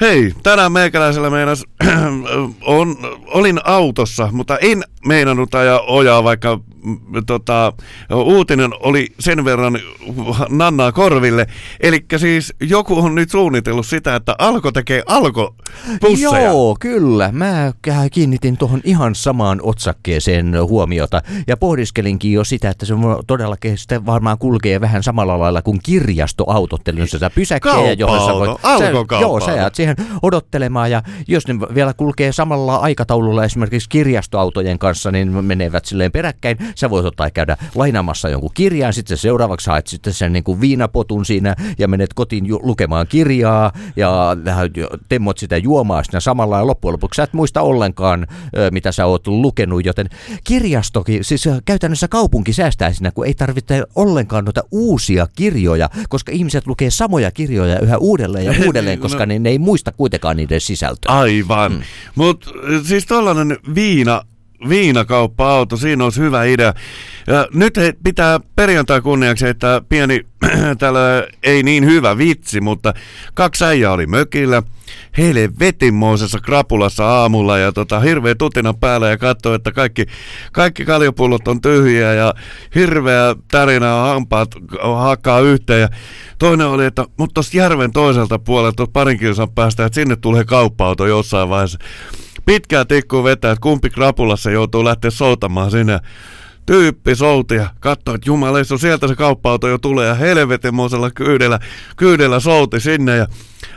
Hei, 0.00 0.32
tänään 0.42 0.72
meikäläisellä 0.72 1.30
meinas, 1.30 1.64
on, 2.66 2.96
olin 3.26 3.60
autossa, 3.64 4.28
mutta 4.32 4.58
en 4.58 4.82
meinannut 5.06 5.54
ajaa 5.54 5.80
ojaa, 5.80 6.24
vaikka 6.24 6.60
tota, 7.26 7.72
uutinen 8.14 8.70
oli 8.80 9.06
sen 9.20 9.44
verran 9.44 9.78
nannaa 10.48 10.92
korville. 10.92 11.46
Eli 11.80 12.04
siis 12.16 12.54
joku 12.60 12.98
on 12.98 13.14
nyt 13.14 13.30
suunnitellut 13.30 13.86
sitä, 13.86 14.16
että 14.16 14.34
Alko 14.38 14.72
tekee 14.72 15.02
Alko 15.06 15.54
pusseja. 16.00 16.42
Joo, 16.42 16.76
kyllä. 16.80 17.30
Mä 17.32 17.72
kiinnitin 18.12 18.56
tuohon 18.56 18.80
ihan 18.84 19.14
samaan 19.14 19.60
otsakkeeseen 19.62 20.54
huomiota 20.62 21.22
ja 21.46 21.56
pohdiskelinkin 21.56 22.32
jo 22.32 22.44
sitä, 22.44 22.70
että 22.70 22.86
se 22.86 22.94
todellakin 23.26 23.78
sitten 23.78 24.06
varmaan 24.06 24.38
kulkee 24.38 24.80
vähän 24.80 25.02
samalla 25.02 25.38
lailla 25.38 25.62
kuin 25.62 25.80
kirjastoautot, 25.82 26.88
eli 26.88 27.08
sitä 27.08 27.30
pysäkkejä, 27.30 27.92
johon 27.92 28.26
sä 28.26 28.34
voit... 28.34 28.50
Alko 28.62 29.06
sä, 29.14 29.20
joo, 29.20 29.40
sä 29.40 29.52
jäät 29.52 29.74
siihen 29.74 29.96
odottelemaan 30.22 30.90
ja 30.90 31.02
jos 31.28 31.46
ne 31.46 31.60
vielä 31.74 31.94
kulkee 31.94 32.32
samalla 32.32 32.76
aikataululla 32.76 33.44
esimerkiksi 33.44 33.88
kirjastoautojen 33.88 34.78
kanssa, 34.78 35.10
niin 35.10 35.44
menevät 35.44 35.84
silleen 35.84 36.12
peräkkäin. 36.12 36.56
Sä 36.74 36.90
voit 36.90 37.06
ottaa 37.06 37.30
käydä 37.30 37.56
lainaamassa 37.74 38.28
jonkun 38.28 38.50
kirjan, 38.54 38.92
sitten 38.92 39.16
seuraavaksi 39.16 39.70
haet 39.70 39.86
sitten 39.86 40.12
sen 40.12 40.32
niin 40.32 40.44
kuin 40.44 40.60
viinapotun 40.60 41.24
siinä 41.24 41.54
ja 41.78 41.88
menet 41.88 42.14
kotiin 42.14 42.46
ju- 42.46 42.60
lukemaan 42.62 43.06
kirjaa 43.06 43.72
ja 43.96 44.36
temmot 45.08 45.38
sitä 45.38 45.56
juomaa 45.56 46.02
siinä 46.04 46.20
samalla 46.20 46.58
ja 46.58 46.66
loppujen 46.66 46.92
lopuksi 46.92 47.16
sä 47.16 47.22
et 47.22 47.32
muista 47.32 47.60
ollenkaan, 47.60 48.26
mitä 48.72 48.92
sä 48.92 49.06
oot 49.06 49.26
lukenut, 49.26 49.84
joten 49.84 50.08
kirjastokin, 50.44 51.24
siis 51.24 51.44
käytännössä 51.64 52.08
kaupunki 52.08 52.52
säästää 52.52 52.92
siinä, 52.92 53.10
kun 53.10 53.26
ei 53.26 53.34
tarvitse 53.34 53.82
ollenkaan 53.94 54.44
noita 54.44 54.62
uusia 54.70 55.26
kirjoja, 55.36 55.90
koska 56.08 56.32
ihmiset 56.32 56.66
lukee 56.66 56.90
samoja 56.90 57.30
kirjoja 57.30 57.80
yhä 57.80 57.98
uudelleen 57.98 58.44
ja 58.44 58.54
uudelleen, 58.66 58.98
koska 58.98 59.18
No. 59.22 59.26
ne, 59.26 59.38
ne 59.38 59.48
ei 59.50 59.58
muista 59.58 59.92
kuitenkaan 59.92 60.36
niiden 60.36 60.60
sisältöä. 60.60 61.14
Aivan. 61.18 61.72
Mm. 61.72 61.80
Mutta 62.14 62.50
siis 62.84 63.06
tollanen 63.06 63.56
viina 63.74 64.22
viinakauppa-auto, 64.68 65.76
siinä 65.76 66.04
olisi 66.04 66.20
hyvä 66.20 66.44
idea. 66.44 66.74
Ja 67.26 67.48
nyt 67.54 67.76
he 67.76 67.94
pitää 68.04 68.40
perjantai 68.56 69.00
kunniaksi, 69.00 69.48
että 69.48 69.82
pieni, 69.88 70.20
tällä 70.78 71.00
ei 71.42 71.62
niin 71.62 71.84
hyvä 71.84 72.18
vitsi, 72.18 72.60
mutta 72.60 72.94
kaksi 73.34 73.64
äijää 73.64 73.92
oli 73.92 74.06
mökillä. 74.06 74.62
Heille 75.18 75.50
vetinmoisessa 75.58 76.38
krapulassa 76.38 77.06
aamulla 77.06 77.58
ja 77.58 77.72
tota, 77.72 78.00
hirveä 78.00 78.34
tutina 78.34 78.74
päällä 78.74 79.08
ja 79.08 79.18
katsoi, 79.18 79.54
että 79.54 79.72
kaikki, 79.72 80.06
kaikki 80.52 80.84
kaljopullot 80.84 81.48
on 81.48 81.60
tyhjiä 81.60 82.14
ja 82.14 82.34
hirveä 82.74 83.36
tärinä 83.50 83.90
hampaat 83.94 84.48
hakkaa 84.96 85.40
yhteen. 85.40 85.80
Ja 85.80 85.88
toinen 86.38 86.66
oli, 86.66 86.84
että 86.84 87.04
mutta 87.16 87.34
tuosta 87.34 87.56
järven 87.56 87.92
toiselta 87.92 88.38
puolelta, 88.38 88.76
tuosta 88.76 88.92
parin 88.92 89.18
kilsan 89.18 89.52
päästä, 89.52 89.84
että 89.84 89.94
sinne 89.94 90.16
tulee 90.16 90.44
kauppa-auto 90.44 91.06
jossain 91.06 91.48
vaiheessa. 91.48 91.78
Pitkää 92.46 92.84
tikkuu 92.84 93.24
vetää, 93.24 93.52
että 93.52 93.62
kumpi 93.62 93.90
krapulassa 93.90 94.50
joutuu 94.50 94.84
lähteä 94.84 95.10
soutamaan 95.10 95.70
sinne. 95.70 96.00
Tyyppi 96.66 97.14
souti 97.14 97.54
ja 97.54 97.70
katsoi, 97.80 98.14
että 98.14 98.30
jumaleissa 98.30 98.78
sieltä 98.78 99.08
se 99.08 99.16
kauppa-auto 99.16 99.68
jo 99.68 99.78
tulee 99.78 100.08
ja 100.08 100.14
helvetinmoisella 100.14 101.10
kyydellä, 101.10 101.58
kyydellä 101.96 102.40
souti 102.40 102.80
sinne 102.80 103.16
ja 103.16 103.26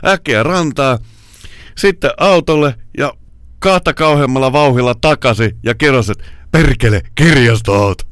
äkkiä 0.06 0.42
rantaa. 0.42 0.98
Sitten 1.76 2.10
autolle 2.18 2.74
ja 2.98 3.12
kahta 3.58 3.94
kauheammalla 3.94 4.52
vauhilla 4.52 4.94
takaisin 4.94 5.56
ja 5.62 5.74
kerrosi, 5.74 6.12
että 6.12 6.24
perkele, 6.52 7.02
kirjastoauto. 7.14 8.04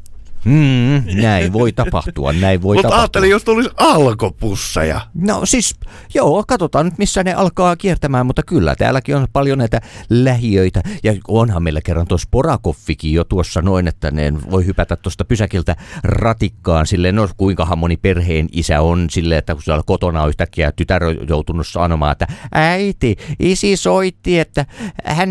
Mm, 0.45 1.23
näin 1.23 1.53
voi 1.53 1.73
tapahtua, 1.73 2.33
näin 2.33 2.63
voi 2.63 2.77
Mutta 2.77 2.83
tapahtua. 2.89 3.01
ajattelin, 3.03 3.31
jos 3.31 3.45
tulisi 3.45 3.71
alkopusseja. 3.77 5.01
No 5.15 5.47
siis, 5.47 5.75
joo, 6.15 6.45
katsotaan 6.49 6.85
nyt 6.87 6.99
missä 6.99 7.25
ne 7.25 7.35
alkaa 7.35 7.77
kiertämään, 7.77 8.27
mutta 8.27 8.43
kyllä, 8.43 8.77
täälläkin 8.77 9.17
on 9.17 9.27
paljon 9.33 9.59
näitä 9.59 9.81
lähiöitä. 10.11 10.83
Ja 11.03 11.15
onhan 11.29 11.63
meillä 11.63 11.81
kerran 11.81 12.07
tuossa 12.07 12.29
Porakoffikin 12.31 13.13
jo 13.13 13.25
tuossa 13.25 13.63
noin, 13.63 13.89
että 13.89 14.11
ne 14.11 14.33
voi 14.51 14.67
hypätä 14.67 14.97
tuosta 14.97 15.25
pysäkiltä 15.25 15.77
ratikkaan 16.05 16.87
silleen, 16.87 17.17
no 17.17 17.29
kuinkahan 17.37 17.79
moni 17.79 17.97
perheen 17.97 18.49
isä 18.53 18.81
on 18.81 19.07
silleen, 19.11 19.39
että 19.39 19.55
kun 19.55 19.63
siellä 19.63 19.83
kotona 19.87 20.23
on 20.23 20.29
yhtäkkiä 20.29 20.73
tytär 20.73 21.05
on 21.05 21.17
joutunut 21.29 21.67
sanomaan, 21.67 22.13
että 22.13 22.27
äiti, 22.53 23.17
isi 23.41 23.77
soitti, 23.77 24.39
että 24.39 24.67
hän 25.05 25.31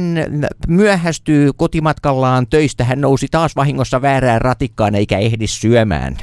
myöhästyy 0.68 1.54
kotimatkallaan 1.56 2.48
töistä, 2.48 2.84
hän 2.84 3.02
nousi 3.02 3.28
taas 3.32 3.56
vahingossa 3.56 4.02
väärään 4.02 4.42
ratikkaan 4.42 4.96
eikä 5.04 5.18
ehdi 5.18 5.48
syömään. 5.48 6.18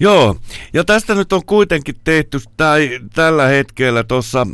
Joo, 0.00 0.36
ja 0.72 0.84
tästä 0.84 1.14
nyt 1.14 1.32
on 1.32 1.44
kuitenkin 1.46 1.94
tehty, 2.04 2.38
tai 2.56 3.00
tällä 3.14 3.46
hetkellä 3.46 4.04
tuossa 4.04 4.46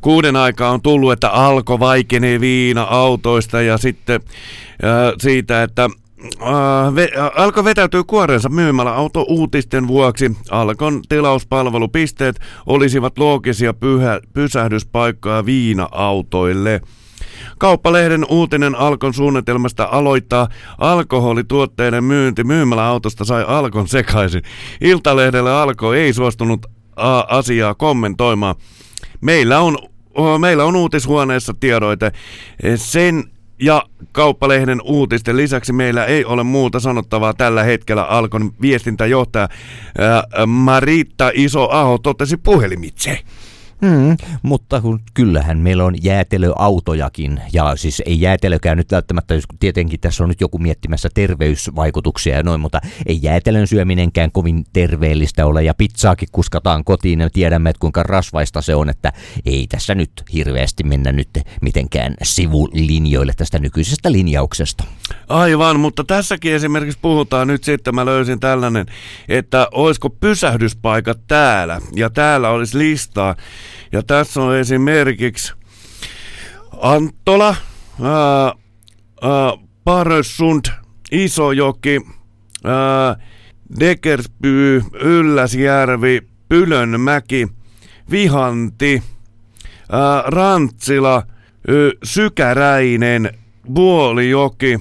kuuden 0.00 0.36
aikaa 0.36 0.70
on 0.70 0.82
tullut, 0.82 1.12
että 1.12 1.28
alko 1.28 1.80
vaikenee 1.80 2.40
viina 2.40 2.82
autoista 2.82 3.62
ja 3.62 3.78
sitten 3.78 4.20
äh, 4.84 5.14
siitä, 5.18 5.62
että 5.62 5.90
Alko 7.34 7.64
vetäytyy 7.64 8.04
kuorensa 8.04 8.48
myymällä 8.48 8.94
auto 8.94 9.24
uutisten 9.28 9.88
vuoksi. 9.88 10.36
Alkon 10.50 11.02
tilauspalvelupisteet 11.08 12.40
olisivat 12.66 13.18
loogisia 13.18 13.74
pysähdyspaikkoja 14.32 15.46
viina-autoille. 15.46 16.80
Kauppalehden 17.58 18.26
uutinen 18.28 18.74
Alkon 18.74 19.14
suunnitelmasta 19.14 19.88
aloittaa 19.90 20.48
alkoholituotteiden 20.78 22.04
myynti 22.04 22.44
myymällä 22.44 22.84
autosta 22.84 23.24
sai 23.24 23.44
Alkon 23.46 23.88
sekaisin. 23.88 24.42
Iltalehdelle 24.80 25.52
Alko 25.52 25.94
ei 25.94 26.12
suostunut 26.12 26.66
asiaa 27.28 27.74
kommentoimaan. 27.74 28.54
Meillä 29.20 29.60
on, 29.60 29.78
meillä 30.38 30.64
on 30.64 30.76
uutishuoneessa 30.76 31.54
tiedoite. 31.60 32.12
Sen 32.76 33.24
ja 33.62 33.82
Kauppalehden 34.12 34.80
uutisten 34.84 35.36
lisäksi 35.36 35.72
meillä 35.72 36.04
ei 36.04 36.24
ole 36.24 36.42
muuta 36.42 36.80
sanottavaa 36.80 37.34
tällä 37.34 37.62
hetkellä, 37.62 38.02
Alkon 38.02 38.52
viestintäjohtaja 38.60 39.48
ää, 39.98 40.46
Marita 40.46 41.30
Iso-Aho 41.34 41.98
totesi 41.98 42.36
puhelimitse. 42.36 43.18
Hmm, 43.80 44.16
mutta 44.42 44.80
kun 44.80 45.00
kyllähän 45.14 45.58
meillä 45.58 45.84
on 45.84 45.94
jäätelöautojakin, 46.02 47.40
ja 47.52 47.76
siis 47.76 48.02
ei 48.06 48.20
jäätelökään 48.20 48.76
nyt 48.76 48.92
välttämättä, 48.92 49.34
tietenkin 49.60 50.00
tässä 50.00 50.22
on 50.24 50.28
nyt 50.28 50.40
joku 50.40 50.58
miettimässä 50.58 51.08
terveysvaikutuksia 51.14 52.36
ja 52.36 52.42
noin, 52.42 52.60
mutta 52.60 52.80
ei 53.06 53.18
jäätelön 53.22 53.66
syöminenkään 53.66 54.32
kovin 54.32 54.64
terveellistä 54.72 55.46
ole, 55.46 55.62
ja 55.62 55.74
pizzaakin 55.74 56.28
kuskataan 56.32 56.84
kotiin, 56.84 57.20
ja 57.20 57.30
tiedämme, 57.30 57.70
että 57.70 57.80
kuinka 57.80 58.02
rasvaista 58.02 58.62
se 58.62 58.74
on, 58.74 58.88
että 58.88 59.12
ei 59.46 59.66
tässä 59.66 59.94
nyt 59.94 60.10
hirveästi 60.32 60.84
mennä 60.84 61.12
nyt 61.12 61.30
mitenkään 61.62 62.14
sivulinjoille 62.22 63.32
tästä 63.36 63.58
nykyisestä 63.58 64.12
linjauksesta. 64.12 64.84
Aivan, 65.28 65.80
mutta 65.80 66.04
tässäkin 66.04 66.54
esimerkiksi 66.54 66.98
puhutaan 67.02 67.48
nyt 67.48 67.64
sitten, 67.64 67.94
mä 67.94 68.06
löysin 68.06 68.40
tällainen, 68.40 68.86
että 69.28 69.68
olisiko 69.72 70.10
pysähdyspaikat 70.10 71.18
täällä, 71.26 71.80
ja 71.94 72.10
täällä 72.10 72.50
olisi 72.50 72.78
listaa, 72.78 73.36
ja 73.92 74.02
tässä 74.02 74.42
on 74.42 74.56
esimerkiksi 74.56 75.52
Anttola, 76.80 77.56
ää, 78.02 78.44
ää, 79.22 79.52
Parössund, 79.84 80.64
Isojoki, 81.12 82.00
ää, 82.64 83.16
Ylläsjärvi, 85.00 86.20
Pylönmäki, 86.48 87.48
Vihanti, 88.10 89.02
ää, 89.92 90.22
Rantsila, 90.26 91.22
ö, 91.68 91.90
Sykäräinen, 92.04 93.38
Vuolijoki, 93.74 94.78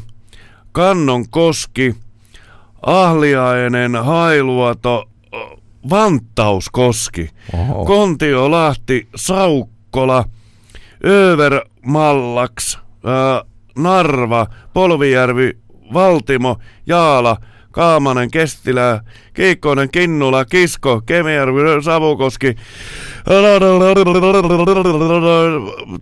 Kannonkoski, 0.72 1.96
Ahliainen, 2.82 3.96
Hailuoto, 3.96 5.10
ö, 5.86 5.90
Vantauskoski, 5.90 7.30
Oho. 7.54 7.86
Kontiolahti, 7.86 9.08
Saukkola, 9.16 10.26
Övermallaks, 11.06 12.80
ää, 13.04 13.42
Narva, 13.78 14.48
Polvijärvi, 14.74 15.58
Valtimo, 15.94 16.58
Jaala, 16.88 17.38
Kaamanen, 17.76 18.32
Kestilä, 18.32 19.02
Kiikkonen, 19.34 19.90
Kinnula, 19.92 20.46
Kisko, 20.46 21.02
Kemijärvi, 21.06 21.60
Savukoski. 21.84 22.56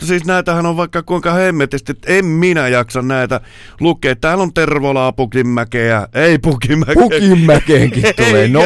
Siis 0.04 0.26
näitähän 0.26 0.66
on 0.66 0.78
vaikka 0.78 1.04
kuinka 1.04 1.32
hemmetisti, 1.34 1.94
en 2.08 2.26
minä 2.26 2.68
jaksa 2.68 3.02
näitä 3.02 3.42
lukea. 3.80 4.16
Täällä 4.16 4.42
on 4.42 4.54
Tervolaa, 4.54 5.12
Pukinmäkeä, 5.12 6.08
ei 6.14 6.38
Pukinmäkeä. 6.40 6.94
Pukinmäkeenkin 7.04 8.04
tulee, 8.16 8.48
no 8.48 8.62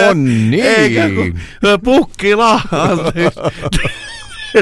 Eikä 0.63 1.08
niin. 1.08 1.15
kun- 1.15 1.80
Pukkila, 1.84 2.62
anteeksi. 2.72 3.39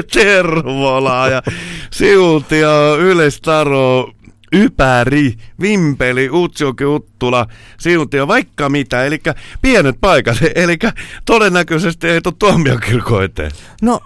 Tervolaa 0.12 1.28
ja 1.28 1.42
Siultia, 1.90 2.68
Ylestaro, 2.98 4.10
Ypäri, 4.52 5.34
Vimpeli, 5.60 6.30
Utsjoki, 6.30 6.84
Uttula, 6.84 7.46
Siuntio, 7.78 8.28
vaikka 8.28 8.68
mitä. 8.68 9.04
Eli 9.04 9.20
pienet 9.62 9.96
paikat, 10.00 10.36
eli 10.54 10.76
todennäköisesti 11.24 12.08
ei 12.08 12.20
tule 12.20 12.34
tuomiokirkon 12.38 13.24
eteen. 13.24 13.50
No, 13.82 14.00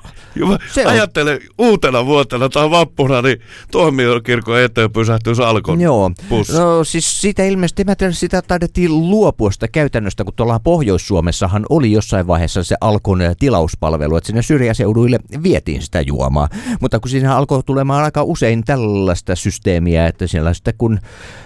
Se 0.72 0.86
on- 0.86 0.92
ajattele 0.92 1.38
uutena 1.58 2.06
vuotena 2.06 2.48
tai 2.48 2.70
vappuna, 2.70 3.22
niin 3.22 3.40
tuomiokirkon 3.70 4.60
eteen 4.60 4.92
pysähtyisi 4.92 5.42
alkon 5.42 5.80
Joo, 5.80 6.10
pussi. 6.28 6.52
no 6.52 6.84
siis 6.84 7.20
siitä 7.20 7.44
ilmeisesti, 7.44 7.84
mä 7.84 7.94
tiedän, 7.96 8.14
sitä 8.14 8.42
taidettiin 8.42 9.10
luopua 9.10 9.50
sitä 9.50 9.68
käytännöstä, 9.68 10.24
kun 10.24 10.34
tuolla 10.36 10.58
Pohjois-Suomessahan 10.60 11.66
oli 11.70 11.92
jossain 11.92 12.26
vaiheessa 12.26 12.64
se 12.64 12.76
Alkon 12.80 13.20
tilauspalvelu, 13.38 14.16
että 14.16 14.26
sinne 14.26 14.42
syrjäseuduille 14.42 15.18
vietiin 15.42 15.82
sitä 15.82 16.00
juomaa. 16.00 16.48
Mutta 16.80 17.00
kun 17.00 17.10
siinä 17.10 17.36
alkoi 17.36 17.62
tulemaan 17.62 18.04
aika 18.04 18.22
usein 18.22 18.64
tällaista 18.64 19.36
systeemiä, 19.36 20.06
että 20.06 20.26
siellä 20.30 20.54
sitten 20.54 20.74
kun 20.78 20.98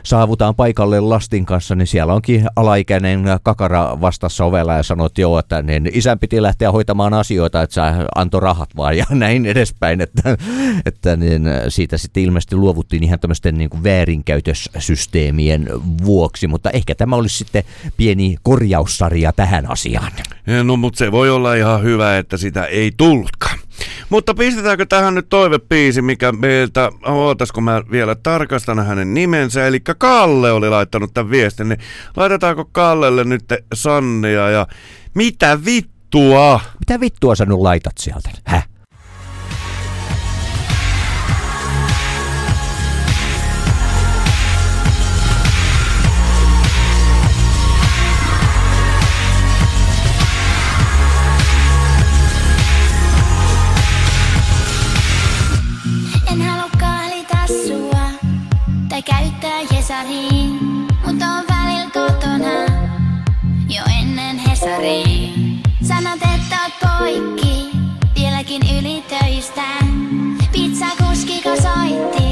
saavutaan 0.03 0.55
paikalle 0.55 1.01
lastin 1.01 1.47
kanssa, 1.47 1.75
niin 1.75 1.87
siellä 1.87 2.15
onkin 2.15 2.47
alaikäinen 2.57 3.25
kakara 3.43 4.01
vastassa 4.01 4.45
ovella 4.45 4.75
ja 4.75 4.83
sanoo, 4.83 5.07
että 5.07 5.21
joo, 5.21 5.39
että 5.39 5.63
niin 5.63 5.91
isän 5.93 6.19
piti 6.19 6.43
lähteä 6.43 6.73
hoitamaan 6.73 7.15
asioita, 7.15 7.63
että 7.63 7.75
sä 7.75 7.95
antoi 8.15 8.41
rahat 8.41 8.71
vaan 8.77 8.97
ja 8.97 9.07
näin 9.25 9.47
edespäin, 9.47 10.01
että, 10.01 10.37
että 10.87 11.17
niin 11.17 11.43
siitä 11.69 11.99
sitten 11.99 12.23
ilmeisesti 12.23 12.57
luovuttiin 12.57 13.05
ihan 13.05 13.21
tämmöisten 13.21 13.55
niin 13.55 13.71
väärinkäytössysteemien 13.85 15.69
vuoksi, 16.05 16.47
mutta 16.47 16.71
ehkä 16.71 16.95
tämä 16.95 17.17
olisi 17.17 17.39
sitten 17.39 17.65
pieni 17.97 18.37
korjaussarja 18.43 19.33
tähän 19.33 19.71
asiaan. 19.71 20.13
No, 20.65 20.77
mutta 20.77 20.99
se 20.99 21.13
voi 21.13 21.31
olla 21.31 21.55
ihan 21.55 21.83
hyvä, 21.83 22.19
että 22.19 22.37
sitä 22.37 22.65
ei 22.65 22.93
tullutkaan. 22.97 23.59
Mutta 24.11 24.35
pistetäänkö 24.35 24.87
tähän 24.87 25.15
nyt 25.15 25.29
toivepiisi, 25.29 26.03
mikä 26.03 26.33
meiltä, 26.33 26.91
ootasko 27.07 27.61
mä 27.61 27.83
vielä 27.91 28.15
tarkastan 28.15 28.87
hänen 28.87 29.15
nimensä, 29.15 29.67
eli 29.67 29.81
Kalle 29.81 30.53
oli 30.53 30.69
laittanut 30.71 31.15
tämän 31.15 31.31
viestin, 31.31 31.69
niin 31.69 31.79
laitetaanko 32.17 32.65
Kallelle 32.65 33.25
nyt 33.25 33.45
Sannia 33.75 34.51
ja 34.51 34.67
mitä 35.15 35.59
vittua? 35.65 36.61
Mitä 36.81 37.01
vittua 37.01 37.35
sä 37.35 37.45
nyt 37.45 37.59
laitat 37.59 37.99
sieltä? 37.99 38.31
Häh? 38.45 38.74
poikki, 67.05 67.71
vieläkin 68.15 68.63
yli 68.79 69.03
töistä. 69.09 69.63
Pizza 70.53 70.87
kuskiko 70.99 71.57
soitti, 71.57 72.25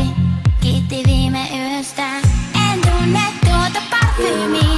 kiitti 0.60 1.02
viime 1.06 1.48
yöstä. 1.54 2.08
En 2.72 2.80
tunne 2.80 3.22
tuota 3.44 3.82
parfyymiä. 3.90 4.71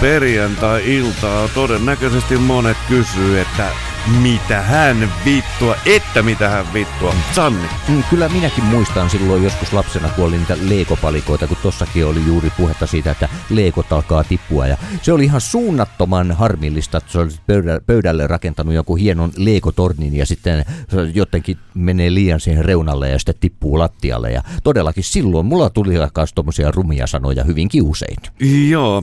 Perjantai-iltaa. 0.00 1.48
Todennäköisesti 1.48 2.36
monet 2.36 2.76
kysyy, 2.88 3.40
että 3.40 3.70
mitä 4.22 4.62
hän 4.62 5.12
vittua, 5.24 5.76
että 5.86 6.22
mitä 6.22 6.48
hän 6.48 6.72
vittua. 6.74 7.14
Sanni. 7.34 7.68
Mm, 7.88 8.02
Kyllä 8.10 8.28
minäkin 8.28 8.64
muistan 8.64 9.10
silloin 9.10 9.42
joskus 9.44 9.72
lapsena, 9.72 10.08
kun 10.08 10.24
oli 10.24 10.36
niitä 10.38 10.56
leekopalikoita, 10.62 11.46
kun 11.46 11.56
tossakin 11.62 12.06
oli 12.06 12.20
juuri 12.26 12.50
puhetta 12.56 12.86
siitä, 12.86 13.10
että 13.10 13.28
leekot 13.50 13.92
alkaa 13.92 14.24
tippua. 14.24 14.66
Ja 14.66 14.76
se 15.02 15.12
oli 15.12 15.24
ihan 15.24 15.40
suunnattoman 15.40 16.32
harmillista, 16.32 16.98
että 16.98 17.12
se 17.12 17.18
oli 17.18 17.28
pöydä- 17.46 17.80
pöydälle 17.86 18.26
rakentanut 18.26 18.74
jonkun 18.74 18.98
hienon 18.98 19.32
leekotornin 19.36 20.16
ja 20.16 20.26
sitten 20.26 20.64
jotenkin 21.14 21.58
menee 21.74 22.14
liian 22.14 22.40
siihen 22.40 22.64
reunalle 22.64 23.08
ja 23.10 23.18
sitten 23.18 23.34
tippuu 23.40 23.78
lattialle. 23.78 24.30
Ja 24.32 24.42
todellakin 24.64 25.04
silloin 25.04 25.46
mulla 25.46 25.70
tuli 25.70 25.94
myös 26.16 26.32
tommosia 26.34 26.70
rumia 26.70 27.06
sanoja 27.06 27.44
hyvinkin 27.44 27.82
usein. 27.82 28.16
Joo. 28.68 29.02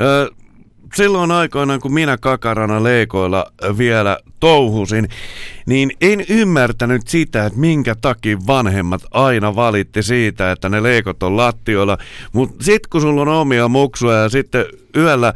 Ö, 0.00 0.30
silloin 0.96 1.30
aikoinaan, 1.30 1.80
kun 1.80 1.94
minä 1.94 2.18
kakarana 2.18 2.82
leikoilla 2.82 3.46
vielä 3.78 4.18
touhusin, 4.40 5.08
niin 5.66 5.90
en 6.00 6.24
ymmärtänyt 6.28 7.08
sitä, 7.08 7.46
että 7.46 7.58
minkä 7.58 7.94
takia 7.94 8.38
vanhemmat 8.46 9.02
aina 9.10 9.56
valitti 9.56 10.02
siitä, 10.02 10.52
että 10.52 10.68
ne 10.68 10.82
leikot 10.82 11.22
on 11.22 11.36
lattioilla. 11.36 11.98
Mutta 12.32 12.64
sitten 12.64 12.90
kun 12.90 13.00
sulla 13.00 13.22
on 13.22 13.28
omia 13.28 13.68
muksuja 13.68 14.16
ja 14.16 14.28
sitten 14.28 14.64
yöllä 14.96 15.32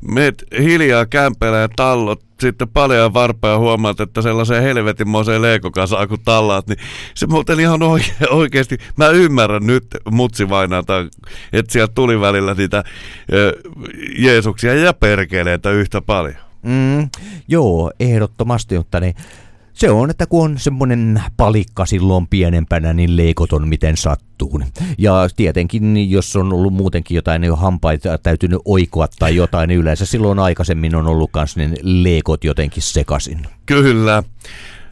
meet 0.00 0.44
hiljaa 0.58 1.06
kämpeillä 1.06 1.58
ja 1.58 1.68
tallot 1.76 2.29
sitten 2.40 2.68
paljon 2.68 3.14
varpaa 3.14 3.50
ja 3.50 3.58
huomaat, 3.58 4.00
että 4.00 4.22
sellaiseen 4.22 4.62
helvetinmoiseen 4.62 5.42
leikokasaan 5.42 6.08
kun 6.08 6.18
tallaat, 6.24 6.66
niin 6.68 6.78
se 7.14 7.26
muuten 7.26 7.60
ihan 7.60 7.80
oike- 7.82 8.26
oikeasti, 8.30 8.78
mä 8.96 9.08
ymmärrän 9.08 9.66
nyt 9.66 9.86
mutsivainalta, 10.10 11.00
että 11.52 11.72
sieltä 11.72 11.92
tuli 11.94 12.20
välillä 12.20 12.54
niitä 12.54 12.84
ö, 13.32 13.52
Jeesuksia 14.18 14.74
ja 14.74 14.92
perkeleitä 14.94 15.70
yhtä 15.70 16.00
paljon. 16.00 16.36
Mm, 16.62 17.08
joo, 17.48 17.92
ehdottomasti, 18.00 18.76
mutta 18.78 19.00
ne, 19.00 19.14
se 19.80 19.90
on, 19.90 20.10
että 20.10 20.26
kun 20.26 20.44
on 20.44 20.58
semmoinen 20.58 21.22
palikka 21.36 21.86
silloin 21.86 22.26
pienempänä, 22.26 22.92
niin 22.92 23.16
leikot 23.16 23.52
on 23.52 23.68
miten 23.68 23.96
sattuu. 23.96 24.60
Ja 24.98 25.28
tietenkin, 25.36 26.10
jos 26.10 26.36
on 26.36 26.52
ollut 26.52 26.74
muutenkin 26.74 27.14
jotain 27.14 27.44
jo 27.44 27.56
hampaita 27.56 28.18
täytynyt 28.18 28.60
oikoa 28.64 29.08
tai 29.18 29.36
jotain, 29.36 29.68
niin 29.68 29.80
yleensä 29.80 30.06
silloin 30.06 30.38
aikaisemmin 30.38 30.94
on 30.94 31.06
ollut 31.06 31.30
kans 31.32 31.56
ne 31.56 31.70
leikot 31.82 32.44
jotenkin 32.44 32.82
sekasin. 32.82 33.46
Kyllä. 33.66 34.22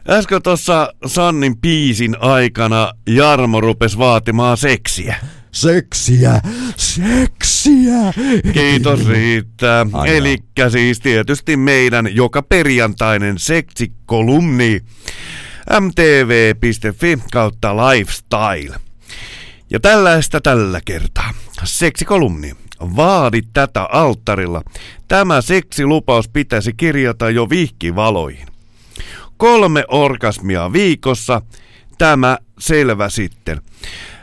Äsken 0.09 0.41
tuossa 0.41 0.93
Sannin 1.05 1.57
piisin 1.57 2.21
aikana 2.21 2.93
Jarmo 3.07 3.61
rupesi 3.61 3.97
vaatimaan 3.97 4.57
seksiä. 4.57 5.15
Seksiä! 5.51 6.41
Seksiä! 6.77 8.13
Kiitos 8.53 9.07
riittää. 9.07 9.85
Aina. 9.93 10.13
Eli 10.15 10.37
siis 10.71 10.99
tietysti 10.99 11.57
meidän 11.57 12.15
joka 12.15 12.41
perjantainen 12.41 13.39
seksikolumni 13.39 14.81
mtv.fi 15.79 17.17
kautta 17.31 17.75
lifestyle. 17.75 18.79
Ja 19.69 19.79
tällaista 19.79 20.41
tällä 20.41 20.81
kertaa. 20.85 21.33
Seksikolumni. 21.63 22.51
Vaadi 22.81 23.41
tätä 23.53 23.83
alttarilla. 23.83 24.61
Tämä 25.07 25.41
seksilupaus 25.41 26.29
pitäisi 26.29 26.73
kirjata 26.73 27.29
jo 27.29 27.49
vihkivaloihin. 27.49 28.47
Kolme 29.37 29.83
orgasmia 29.87 30.73
viikossa. 30.73 31.41
Tämä 31.97 32.37
selvä 32.59 33.09
sitten. 33.09 33.61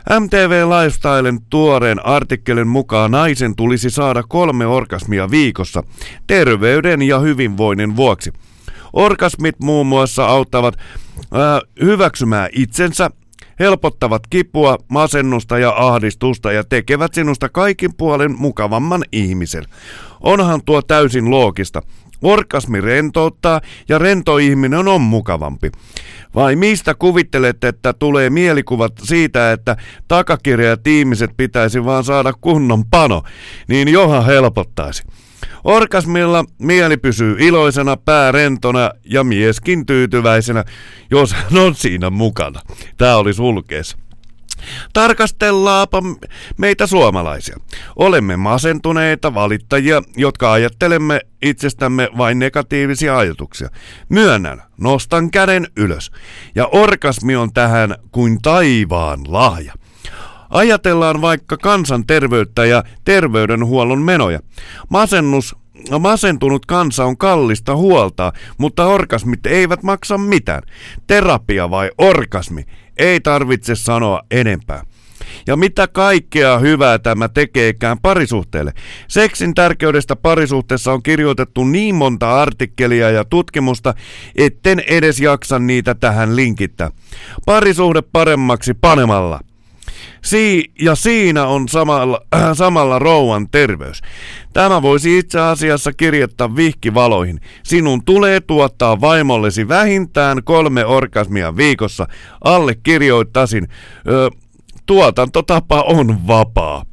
MTV 0.09 0.63
Lifestylen 0.69 1.39
tuoreen 1.49 2.05
artikkelin 2.05 2.67
mukaan 2.67 3.11
naisen 3.11 3.55
tulisi 3.55 3.89
saada 3.89 4.23
kolme 4.23 4.65
orgasmia 4.65 5.31
viikossa 5.31 5.83
terveyden 6.27 7.01
ja 7.01 7.19
hyvinvoinnin 7.19 7.95
vuoksi. 7.95 8.33
Orgasmit 8.93 9.59
muun 9.59 9.87
muassa 9.87 10.25
auttavat 10.25 10.75
ää, 11.33 11.61
hyväksymään 11.81 12.49
itsensä, 12.51 13.09
helpottavat 13.59 14.21
kipua, 14.29 14.77
masennusta 14.87 15.59
ja 15.59 15.73
ahdistusta 15.77 16.51
ja 16.51 16.63
tekevät 16.63 17.13
sinusta 17.13 17.49
kaikin 17.49 17.91
puolin 17.97 18.39
mukavamman 18.39 19.03
ihmisen. 19.11 19.63
Onhan 20.19 20.61
tuo 20.65 20.81
täysin 20.81 21.31
loogista. 21.31 21.81
Orgasmi 22.21 22.81
rentouttaa 22.81 23.61
ja 23.89 23.97
rento 23.97 24.37
ihminen 24.37 24.87
on 24.87 25.01
mukavampi. 25.01 25.71
Vai 26.35 26.55
mistä 26.55 26.95
kuvittelette, 26.95 27.67
että 27.67 27.93
tulee 27.93 28.29
mielikuvat 28.29 28.93
siitä, 29.03 29.51
että 29.51 29.77
takakirjat 30.07 30.87
ihmiset 30.87 31.31
pitäisi 31.37 31.85
vaan 31.85 32.03
saada 32.03 32.33
kunnon 32.41 32.85
pano, 32.85 33.23
niin 33.67 33.87
johan 33.87 34.25
helpottaisi. 34.25 35.03
Orgasmilla 35.63 36.45
mieli 36.59 36.97
pysyy 36.97 37.35
iloisena, 37.39 37.97
pää 37.97 38.31
rentona 38.31 38.91
ja 39.05 39.23
mieskin 39.23 39.85
tyytyväisenä, 39.85 40.63
jos 41.11 41.33
hän 41.33 41.57
on 41.57 41.75
siinä 41.75 42.09
mukana. 42.09 42.61
Tää 42.97 43.17
oli 43.17 43.33
sulkeessa. 43.33 43.97
Tarkastellaanpa 44.93 46.03
meitä 46.57 46.87
suomalaisia. 46.87 47.57
Olemme 47.95 48.37
masentuneita 48.37 49.33
valittajia, 49.33 50.01
jotka 50.15 50.51
ajattelemme 50.51 51.21
itsestämme 51.41 52.09
vain 52.17 52.39
negatiivisia 52.39 53.17
ajatuksia. 53.17 53.69
Myönnän, 54.09 54.63
nostan 54.77 55.31
käden 55.31 55.67
ylös. 55.77 56.11
Ja 56.55 56.67
orgasmi 56.67 57.35
on 57.35 57.53
tähän 57.53 57.95
kuin 58.11 58.41
taivaan 58.41 59.19
lahja. 59.27 59.73
Ajatellaan 60.49 61.21
vaikka 61.21 61.57
kansanterveyttä 61.57 62.65
ja 62.65 62.83
terveydenhuollon 63.05 64.01
menoja. 64.01 64.39
Masennus 64.89 65.55
Masentunut 65.99 66.65
kansa 66.65 67.05
on 67.05 67.17
kallista 67.17 67.75
huolta, 67.75 68.33
mutta 68.57 68.85
orgasmit 68.85 69.45
eivät 69.45 69.83
maksa 69.83 70.17
mitään. 70.17 70.63
Terapia 71.07 71.69
vai 71.69 71.91
orgasmi? 71.97 72.65
Ei 72.97 73.19
tarvitse 73.19 73.75
sanoa 73.75 74.21
enempää. 74.31 74.83
Ja 75.47 75.57
mitä 75.57 75.87
kaikkea 75.87 76.59
hyvää 76.59 76.99
tämä 76.99 77.29
tekeekään 77.29 77.99
parisuhteelle. 78.01 78.73
Seksin 79.07 79.53
tärkeydestä 79.53 80.15
parisuhteessa 80.15 80.93
on 80.93 81.03
kirjoitettu 81.03 81.63
niin 81.63 81.95
monta 81.95 82.41
artikkelia 82.41 83.09
ja 83.09 83.25
tutkimusta, 83.25 83.93
etten 84.35 84.79
edes 84.79 85.19
jaksa 85.19 85.59
niitä 85.59 85.95
tähän 85.95 86.35
linkittää. 86.35 86.91
Parisuhde 87.45 88.01
paremmaksi 88.01 88.73
panemalla. 88.73 89.39
Si- 90.27 90.71
ja 90.81 90.95
siinä 90.95 91.45
on 91.45 91.67
samalla, 91.67 92.21
äh, 92.35 92.41
samalla 92.53 92.99
rouvan 92.99 93.49
terveys. 93.49 94.01
Tämä 94.53 94.81
voisi 94.81 95.17
itse 95.17 95.39
asiassa 95.39 95.93
kirjoittaa 95.93 96.55
vihkivaloihin. 96.55 97.39
Sinun 97.63 98.05
tulee 98.05 98.41
tuottaa 98.41 99.01
vaimollesi 99.01 99.67
vähintään 99.67 100.43
kolme 100.43 100.85
orgasmia 100.85 101.55
viikossa. 101.55 102.07
Allekirjoittaisin. 102.43 103.67
Ö, 104.07 104.29
tuotantotapa 104.85 105.81
on 105.81 106.27
vapaa. 106.27 106.85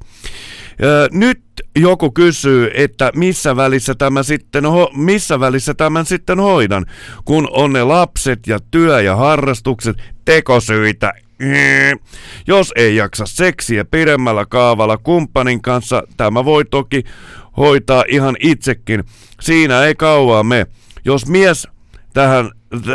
Nyt 1.12 1.42
joku 1.76 2.10
kysyy, 2.10 2.70
että 2.74 3.10
missä 3.14 3.56
välissä, 3.56 3.94
tämä 3.94 4.22
sitten 4.22 4.64
ho- 4.64 4.96
missä 4.96 5.40
välissä 5.40 5.74
tämän 5.74 6.06
sitten 6.06 6.40
hoidan, 6.40 6.86
kun 7.24 7.48
on 7.52 7.72
ne 7.72 7.84
lapset 7.84 8.46
ja 8.46 8.58
työ 8.70 9.00
ja 9.00 9.16
harrastukset, 9.16 9.96
tekosyitä. 10.24 11.12
Jos 12.46 12.72
ei 12.76 12.96
jaksa 12.96 13.26
seksiä 13.26 13.84
pidemmällä 13.84 14.46
kaavalla 14.46 14.98
kumppanin 14.98 15.62
kanssa, 15.62 16.02
tämä 16.16 16.44
voi 16.44 16.64
toki 16.64 17.02
hoitaa 17.56 18.04
ihan 18.08 18.36
itsekin. 18.40 19.04
Siinä 19.40 19.84
ei 19.84 19.94
kauaa 19.94 20.42
me. 20.42 20.66
Jos 21.04 21.26
mies 21.26 21.68
tähän, 22.12 22.50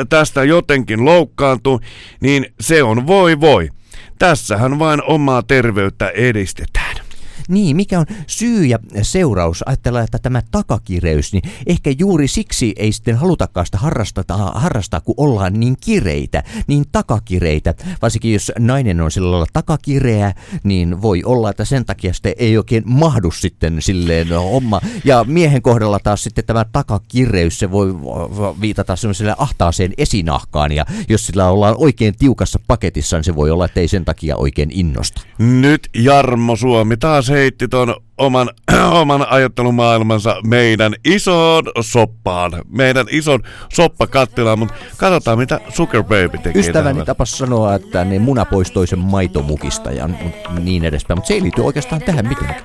tästä 0.10 0.44
jotenkin 0.44 1.06
loukkaantuu, 1.06 1.80
niin 2.22 2.46
se 2.60 2.84
on 2.84 3.08
voi 3.08 3.40
voi. 3.40 3.70
Tässähän 4.20 4.80
vain 4.80 5.04
omaa 5.04 5.44
terveyttä 5.44 6.10
edistetään. 6.10 6.89
Niin, 7.50 7.76
mikä 7.76 8.00
on 8.00 8.06
syy 8.28 8.66
ja 8.66 8.80
seuraus? 9.02 9.64
Ajatellaan, 9.66 10.04
että 10.04 10.20
tämä 10.20 10.42
takakireys, 10.52 11.34
niin 11.34 11.44
ehkä 11.68 11.92
juuri 12.00 12.28
siksi 12.28 12.74
ei 12.76 12.92
sitten 12.92 13.16
halutakaan 13.16 13.66
sitä 13.66 13.78
harrastaa, 13.78 14.52
harrastaa, 14.56 15.02
kun 15.02 15.16
ollaan 15.18 15.60
niin 15.60 15.76
kireitä, 15.82 16.44
niin 16.68 16.86
takakireitä. 16.92 17.74
Varsinkin 18.02 18.34
jos 18.34 18.52
nainen 18.60 19.02
on 19.02 19.12
sillä 19.12 19.32
lailla 19.32 19.48
takakireä, 19.54 20.34
niin 20.64 21.02
voi 21.02 21.24
olla, 21.24 21.50
että 21.50 21.66
sen 21.66 21.86
takia 21.86 22.14
sitten 22.14 22.34
ei 22.38 22.58
oikein 22.58 22.84
mahdu 22.86 23.32
sitten 23.32 23.78
silleen 23.80 24.28
homma. 24.28 24.82
Ja 25.04 25.24
miehen 25.28 25.62
kohdalla 25.62 26.00
taas 26.00 26.24
sitten 26.24 26.46
tämä 26.46 26.66
takakireys, 26.72 27.60
se 27.60 27.72
voi 27.72 27.96
viitata 28.62 28.96
semmoiselle 28.96 29.36
ahtaaseen 29.38 29.94
esinahkaan, 29.98 30.72
ja 30.72 30.86
jos 31.10 31.26
sillä 31.26 31.50
ollaan 31.50 31.76
oikein 31.78 32.14
tiukassa 32.20 32.60
paketissa, 32.68 33.18
niin 33.18 33.24
se 33.24 33.36
voi 33.36 33.52
olla, 33.52 33.66
että 33.66 33.80
ei 33.80 33.88
sen 33.88 34.06
takia 34.06 34.38
oikein 34.38 34.70
innosta. 34.74 35.22
Nyt 35.38 35.90
Jarmo 35.96 36.56
Suomi 36.56 36.98
taas 36.98 37.30
heitti 37.40 37.68
ton 37.68 37.96
oman, 38.18 38.50
oman 39.02 39.28
ajattelumaailmansa 39.30 40.36
meidän 40.48 40.96
isoon 41.06 41.64
soppaan, 41.82 42.52
meidän 42.70 43.06
ison 43.12 43.40
soppakattilaan, 43.74 44.60
mutta 44.60 44.76
katsotaan 44.98 45.38
mitä 45.38 45.60
Sugar 45.70 46.04
Baby 46.04 46.38
tekee. 46.44 46.60
Ystäväni 46.60 46.84
täällä. 46.84 47.06
tapas 47.06 47.38
sanoa, 47.38 47.76
että 47.76 48.06
ne 48.06 48.20
muna 48.20 48.46
pois 48.46 48.72
toisen 48.72 49.00
maitomukista 49.00 49.92
ja 49.92 50.10
niin 50.60 50.86
edespäin, 50.86 51.18
mutta 51.18 51.28
se 51.28 51.34
ei 51.34 51.42
liity 51.44 51.62
oikeastaan 51.62 52.02
tähän 52.02 52.28
mitenkään. 52.28 52.62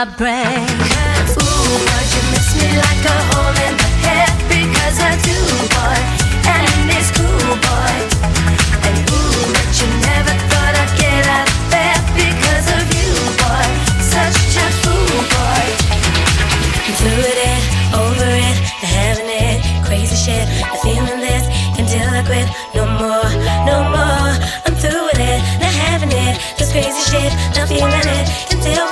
My 0.00 0.06
brain. 0.16 0.64
Ooh, 1.36 1.76
but 1.84 2.06
you 2.08 2.22
miss 2.32 2.48
me 2.56 2.68
like 2.72 3.04
a 3.04 3.18
hole 3.28 3.56
in 3.68 3.74
the 3.76 3.90
head 4.00 4.32
because 4.48 4.96
I 4.96 5.12
do, 5.28 5.36
boy, 5.76 6.00
and 6.56 6.88
it's 6.96 7.12
cool, 7.12 7.52
boy. 7.68 7.96
And 8.80 8.96
ooh, 9.12 9.44
but 9.52 9.68
you 9.76 9.88
never 10.08 10.32
thought 10.48 10.72
I'd 10.80 10.92
get 10.96 11.24
out 11.28 11.48
of 11.52 11.60
bed 11.68 12.00
because 12.16 12.66
of 12.80 12.84
you, 12.96 13.12
boy. 13.44 13.66
Such 14.00 14.56
a 14.56 14.68
fool, 14.80 15.20
boy. 15.36 15.64
I'm 16.80 16.94
through 16.96 17.20
with 17.20 17.40
it, 17.52 17.62
over 17.92 18.30
it, 18.48 18.56
having 18.80 19.28
it, 19.28 19.60
crazy 19.84 20.16
shit. 20.16 20.48
The 20.72 20.78
feeling 20.80 21.20
this 21.20 21.44
until 21.76 22.08
I 22.08 22.24
quit. 22.24 22.48
No 22.72 22.88
more, 22.88 23.30
no 23.68 23.76
more. 23.92 24.32
I'm 24.64 24.74
through 24.80 25.12
with 25.12 25.20
it, 25.20 25.40
not 25.60 25.74
having 25.84 26.12
it, 26.12 26.40
this 26.56 26.72
crazy 26.72 27.04
shit. 27.04 27.32
Not 27.52 27.68
feeling 27.68 28.08
it 28.16 28.24
until 28.48 28.89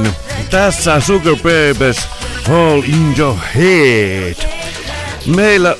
Näin. 0.00 0.14
Tässä 0.50 1.00
Sugar 1.00 1.34
Babies 1.36 2.08
All 2.50 2.82
in 2.82 3.14
your 3.18 3.36
head. 3.54 4.48
Meillä 5.36 5.76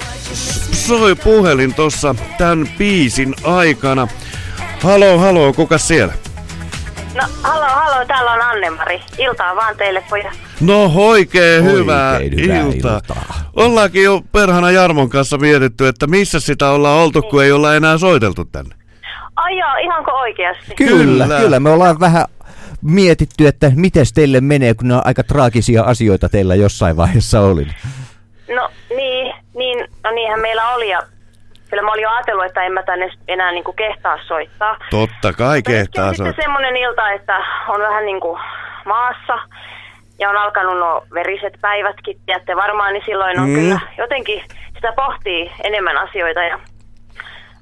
soi 0.73 1.15
puhelin 1.15 1.75
tossa 1.75 2.15
tämän 2.39 2.69
biisin 2.79 3.35
aikana. 3.45 4.09
Halo, 4.83 5.19
halo, 5.19 5.53
kuka 5.53 5.79
siellä? 5.79 6.13
No, 7.15 7.23
halo, 7.43 7.65
halo, 7.67 8.05
täällä 8.07 8.33
on 8.33 8.43
Anne-Mari. 8.43 9.03
Iltaa 9.19 9.57
vaan 9.57 9.77
teille, 9.77 10.05
pojat. 10.11 10.33
No 10.61 10.93
oikein 10.95 11.65
hyvää, 11.65 12.13
Oikein 12.17 12.41
hyvää 12.45 12.61
iltaa. 12.61 12.95
iltaa. 12.97 13.25
Ollaankin 13.57 14.05
jo 14.05 14.21
perhana 14.33 14.71
Jarmon 14.71 15.09
kanssa 15.09 15.39
mietitty, 15.39 15.89
että 15.89 16.07
missä 16.07 16.41
sitä 16.41 16.71
ollaan 16.71 16.99
oltu, 16.99 17.23
kun 17.23 17.45
ei 17.45 17.53
olla 17.53 17.75
enää 17.75 17.99
soiteltu 17.99 18.45
tänne. 18.45 18.75
Ai 19.37 19.59
joo, 19.59 19.77
ihanko 19.85 20.11
oikeasti? 20.11 20.75
Kyllä, 20.75 21.25
Kyllä. 21.25 21.41
kyllä, 21.41 21.61
me 21.61 21.71
ollaan 21.71 22.01
vähän 22.01 22.25
mietitty, 22.83 23.47
että 23.47 23.71
miten 23.75 24.07
teille 24.15 24.41
menee, 24.41 24.75
kun 24.75 24.89
ne 24.89 24.95
on 24.95 25.03
aika 25.05 25.23
traagisia 25.23 25.83
asioita 25.83 26.29
teillä 26.29 26.55
jossain 26.55 26.97
vaiheessa 26.97 27.41
oli. 27.41 27.67
No 28.55 28.69
niin, 28.97 29.35
niin, 29.55 29.89
no 30.05 30.11
niinhän 30.11 30.41
meillä 30.41 30.69
oli 30.69 30.89
ja 30.89 31.03
kyllä 31.71 31.83
mä 31.83 31.93
olin 31.93 32.03
jo 32.03 32.11
ajatellut, 32.11 32.45
että 32.45 32.63
en 32.63 32.73
mä 32.73 32.83
tänne 32.83 33.11
enää 33.29 33.53
niinku 33.53 33.73
kehtaa 33.73 34.19
soittaa. 34.27 34.77
Totta 34.91 35.33
kai 35.33 35.59
Mutta 35.59 35.71
kehtaa 35.71 36.05
on 36.05 36.15
sitten 36.15 36.27
soittaa. 36.27 36.43
semmoinen 36.43 36.77
ilta, 36.77 37.11
että 37.11 37.37
on 37.69 37.81
vähän 37.81 38.05
niinku 38.05 38.39
maassa 38.85 39.39
ja 40.19 40.31
on 40.31 40.37
alkanut 40.37 40.79
nuo 40.79 41.07
veriset 41.15 41.55
päivätkin, 41.61 42.21
tiedätte 42.27 42.57
varmaan, 42.57 42.93
niin 42.93 43.03
silloin 43.07 43.41
on 43.41 43.49
mm. 43.49 43.55
kyllä 43.55 43.81
jotenkin 43.99 44.43
sitä 44.75 44.93
pohtii 44.97 45.51
enemmän 45.65 45.99
asioita 45.99 46.43
ja 46.43 46.59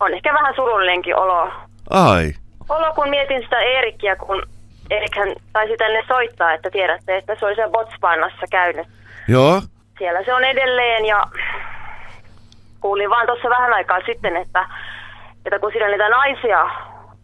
on 0.01 0.14
ehkä 0.14 0.35
vähän 0.35 0.55
surullinenkin 0.55 1.16
olo, 1.16 1.53
Ai. 1.91 2.33
olo 2.68 2.93
kun 2.95 3.09
mietin 3.09 3.43
sitä 3.43 3.61
Eerikkiä, 3.61 4.16
kun 4.16 4.43
Eerikhän 4.91 5.28
taisi 5.53 5.76
tänne 5.76 6.03
soittaa, 6.09 6.53
että 6.53 6.70
tiedätte, 6.70 7.16
että 7.16 7.36
se 7.41 7.47
oli 7.47 7.55
siellä 7.55 7.72
Botswanassa 7.72 8.47
käynyt. 8.51 8.86
Joo. 9.28 9.62
Siellä 9.99 10.24
se 10.24 10.34
on 10.34 10.45
edelleen 10.45 11.07
ja 11.07 11.24
kuulin 12.80 13.11
vaan 13.11 13.26
tuossa 13.26 13.51
vähän 13.51 13.72
aikaa 13.72 13.99
sitten, 14.07 14.36
että, 14.36 14.66
että 15.47 15.59
kun 15.59 15.72
siellä 15.72 15.88
niitä 15.88 16.09
naisia 16.09 16.70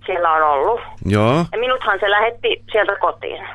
siellä 0.06 0.32
on 0.32 0.42
ollut, 0.42 0.80
Joo. 1.04 1.44
ja 1.52 1.58
minuthan 1.58 2.00
se 2.00 2.10
lähetti 2.10 2.62
sieltä 2.72 2.96
kotiin 2.96 3.48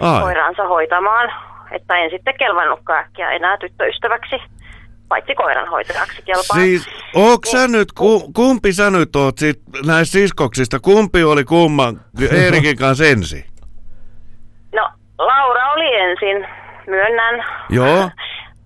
Ai. 0.00 0.20
koiraansa 0.20 0.68
hoitamaan, 0.68 1.32
että 1.70 1.96
en 1.96 2.10
sitten 2.10 2.34
kelvannutkaan 2.38 2.98
äkkiä 2.98 3.30
enää 3.30 3.56
tyttöystäväksi, 3.56 4.36
paitsi 5.08 5.34
koiranhoitajaksi 5.34 6.22
kelpaa. 6.22 6.56
Siis, 6.56 6.88
onks 7.14 7.50
sä 7.50 7.68
nyt, 7.68 7.92
ku, 7.92 8.32
kumpi 8.32 8.72
sä 8.72 8.90
nyt 8.90 9.16
oot 9.16 9.38
sit 9.38 9.60
näistä 9.86 10.12
siskoksista, 10.12 10.80
kumpi 10.80 11.24
oli 11.24 11.44
kumman 11.44 12.00
Eerikin 12.32 12.76
kanssa 12.76 13.04
ensin? 13.04 13.44
No, 14.74 14.88
Laura 15.18 15.72
oli 15.72 15.94
ensin, 15.94 16.46
myönnän. 16.86 17.44
Joo. 17.70 18.10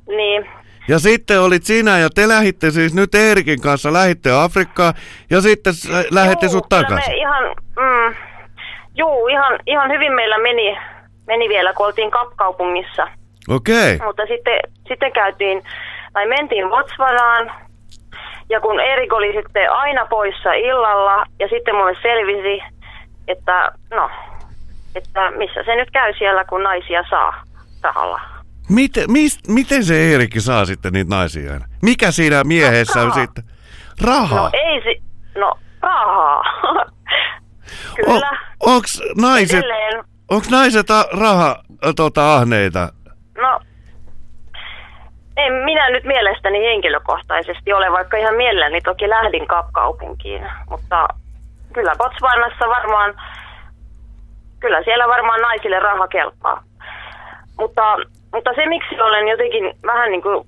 Niin, 0.07 0.49
Ja 0.89 0.99
sitten 0.99 1.41
olit 1.41 1.65
sinä 1.65 1.99
ja 1.99 2.09
te 2.15 2.29
lähitte 2.29 2.71
siis 2.71 2.95
nyt 2.95 3.15
Eerikin 3.15 3.61
kanssa, 3.61 3.93
lähitte 3.93 4.31
Afrikkaan 4.33 4.95
ja 5.31 5.41
sitten 5.41 5.73
lähette 6.11 6.47
Juu, 6.47 6.53
sut 6.53 6.69
takaisin. 6.69 7.15
Ihan, 7.15 7.45
mm, 7.77 8.15
juu, 8.95 9.27
ihan, 9.27 9.59
ihan 9.67 9.91
hyvin 9.91 10.13
meillä 10.13 10.39
meni, 10.39 10.79
meni 11.27 11.49
vielä, 11.49 11.73
kun 11.73 11.87
oltiin 11.87 12.11
Kapkaupungissa. 12.11 13.09
Okei. 13.49 13.95
Okay. 13.95 14.07
Mutta 14.07 14.23
sitten, 14.29 14.61
sitten 14.89 15.13
käytiin, 15.13 15.63
tai 16.13 16.27
mentiin 16.27 16.69
Botswanaan, 16.69 17.53
ja 18.49 18.61
kun 18.61 18.81
Erik 18.81 19.13
oli 19.13 19.33
sitten 19.43 19.73
aina 19.73 20.07
poissa 20.07 20.53
illalla, 20.53 21.25
ja 21.39 21.49
sitten 21.49 21.75
mulle 21.75 21.97
selvisi, 22.03 22.63
että 23.29 23.73
no, 23.91 24.11
että 24.95 25.31
missä 25.31 25.63
se 25.67 25.77
nyt 25.77 25.91
käy 25.91 26.15
siellä, 26.19 26.45
kun 26.45 26.63
naisia 26.63 27.05
saa 27.11 27.43
rahalla. 27.83 28.21
Miten, 28.69 29.13
mist, 29.13 29.41
miten 29.49 29.85
se 29.85 30.11
Eerikki 30.11 30.41
saa 30.41 30.65
sitten 30.65 30.93
niitä 30.93 31.15
naisia? 31.17 31.61
Mikä 31.83 32.11
siinä 32.11 32.45
miehessä 32.45 33.01
on 33.01 33.09
rahaa. 33.09 33.25
sitten? 33.25 33.45
Rahaa? 34.05 34.39
No 34.43 34.51
ei 34.53 34.83
si... 34.83 35.03
No, 35.39 35.55
rahaa. 35.81 36.43
Kyllä. 37.97 38.31
O, 38.61 38.75
onks 38.75 39.03
naiset, 39.21 39.59
Edelleen. 39.59 40.05
onks 40.31 40.51
naiset 40.51 40.91
a, 40.91 41.05
raha 41.13 41.63
tota, 41.97 42.35
ahneita? 42.35 42.93
No, 43.39 43.61
en 45.37 45.53
minä 45.53 45.91
nyt 45.91 46.05
mielestäni 46.05 46.65
henkilökohtaisesti 46.65 47.73
ole, 47.73 47.93
vaikka 47.93 48.17
ihan 48.17 48.35
mielelläni 48.35 48.81
toki 48.81 49.09
lähdin 49.09 49.47
Kapkaupunkiin, 49.47 50.51
mutta 50.71 51.09
kyllä 51.73 51.93
Botswanassa 51.99 52.69
varmaan, 52.69 53.15
kyllä 54.61 54.83
siellä 54.83 55.09
varmaan 55.09 55.41
naisille 55.41 55.79
raha 55.79 56.09
kelpaa. 56.09 56.63
Mutta, 57.59 57.97
mutta 58.33 58.51
se, 58.55 58.67
miksi 58.67 59.01
olen 59.01 59.29
jotenkin 59.29 59.75
vähän 59.87 60.11
niin 60.11 60.23
kuin, 60.23 60.47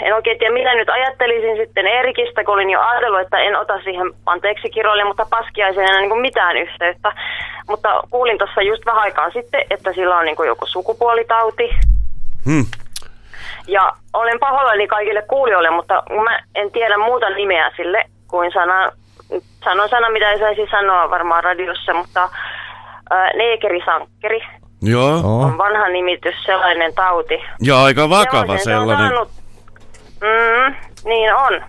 en 0.00 0.14
oikein 0.14 0.38
tiedä, 0.38 0.54
mitä 0.54 0.74
nyt 0.74 0.88
ajattelisin 0.88 1.56
sitten 1.56 1.86
Erikistä, 1.86 2.44
kun 2.44 2.54
olin 2.54 2.70
jo 2.70 2.80
ajatellut, 2.80 3.20
että 3.20 3.38
en 3.38 3.56
ota 3.56 3.80
siihen 3.84 4.12
anteeksi 4.26 4.70
kirjoille, 4.70 5.04
mutta 5.04 5.26
paskiaisen 5.30 5.84
enää 5.84 6.00
niin 6.00 6.10
kuin 6.10 6.20
mitään 6.20 6.56
yhteyttä. 6.56 7.12
Mutta 7.68 8.02
kuulin 8.10 8.38
tuossa 8.38 8.62
just 8.62 8.86
vähän 8.86 9.02
aikaa 9.02 9.30
sitten, 9.30 9.62
että 9.70 9.92
sillä 9.92 10.18
on 10.18 10.24
niin 10.24 10.36
kuin 10.36 10.46
joku 10.46 10.66
sukupuolitauti, 10.66 11.70
Hmm. 12.44 12.64
Ja 13.72 13.92
olen 14.12 14.38
pahoillani 14.40 14.86
kaikille 14.86 15.22
kuulijoille, 15.22 15.70
mutta 15.70 16.02
mä 16.24 16.38
en 16.54 16.70
tiedä 16.72 16.98
muuta 16.98 17.30
nimeä 17.30 17.70
sille 17.76 18.04
kuin 18.28 18.52
sana, 18.52 18.92
sanon 19.64 19.88
sana, 19.88 20.10
mitä 20.10 20.30
ei 20.30 20.38
saisi 20.38 20.66
sanoa 20.70 21.10
varmaan 21.10 21.44
radiossa, 21.44 21.94
mutta 21.94 22.28
ää, 23.10 23.30
neekerisankkeri 23.36 24.40
Joo. 24.82 25.14
On 25.42 25.58
vanha 25.58 25.88
nimitys, 25.88 26.34
sellainen 26.46 26.94
tauti. 26.94 27.42
Ja 27.62 27.82
aika 27.84 28.10
vakava 28.10 28.40
oikein 28.40 28.58
se 28.58 28.76
on 28.76 28.80
sellainen. 28.88 29.08
saanut- 29.10 29.30
Mm, 30.20 30.74
niin 31.04 31.34
on, 31.34 31.64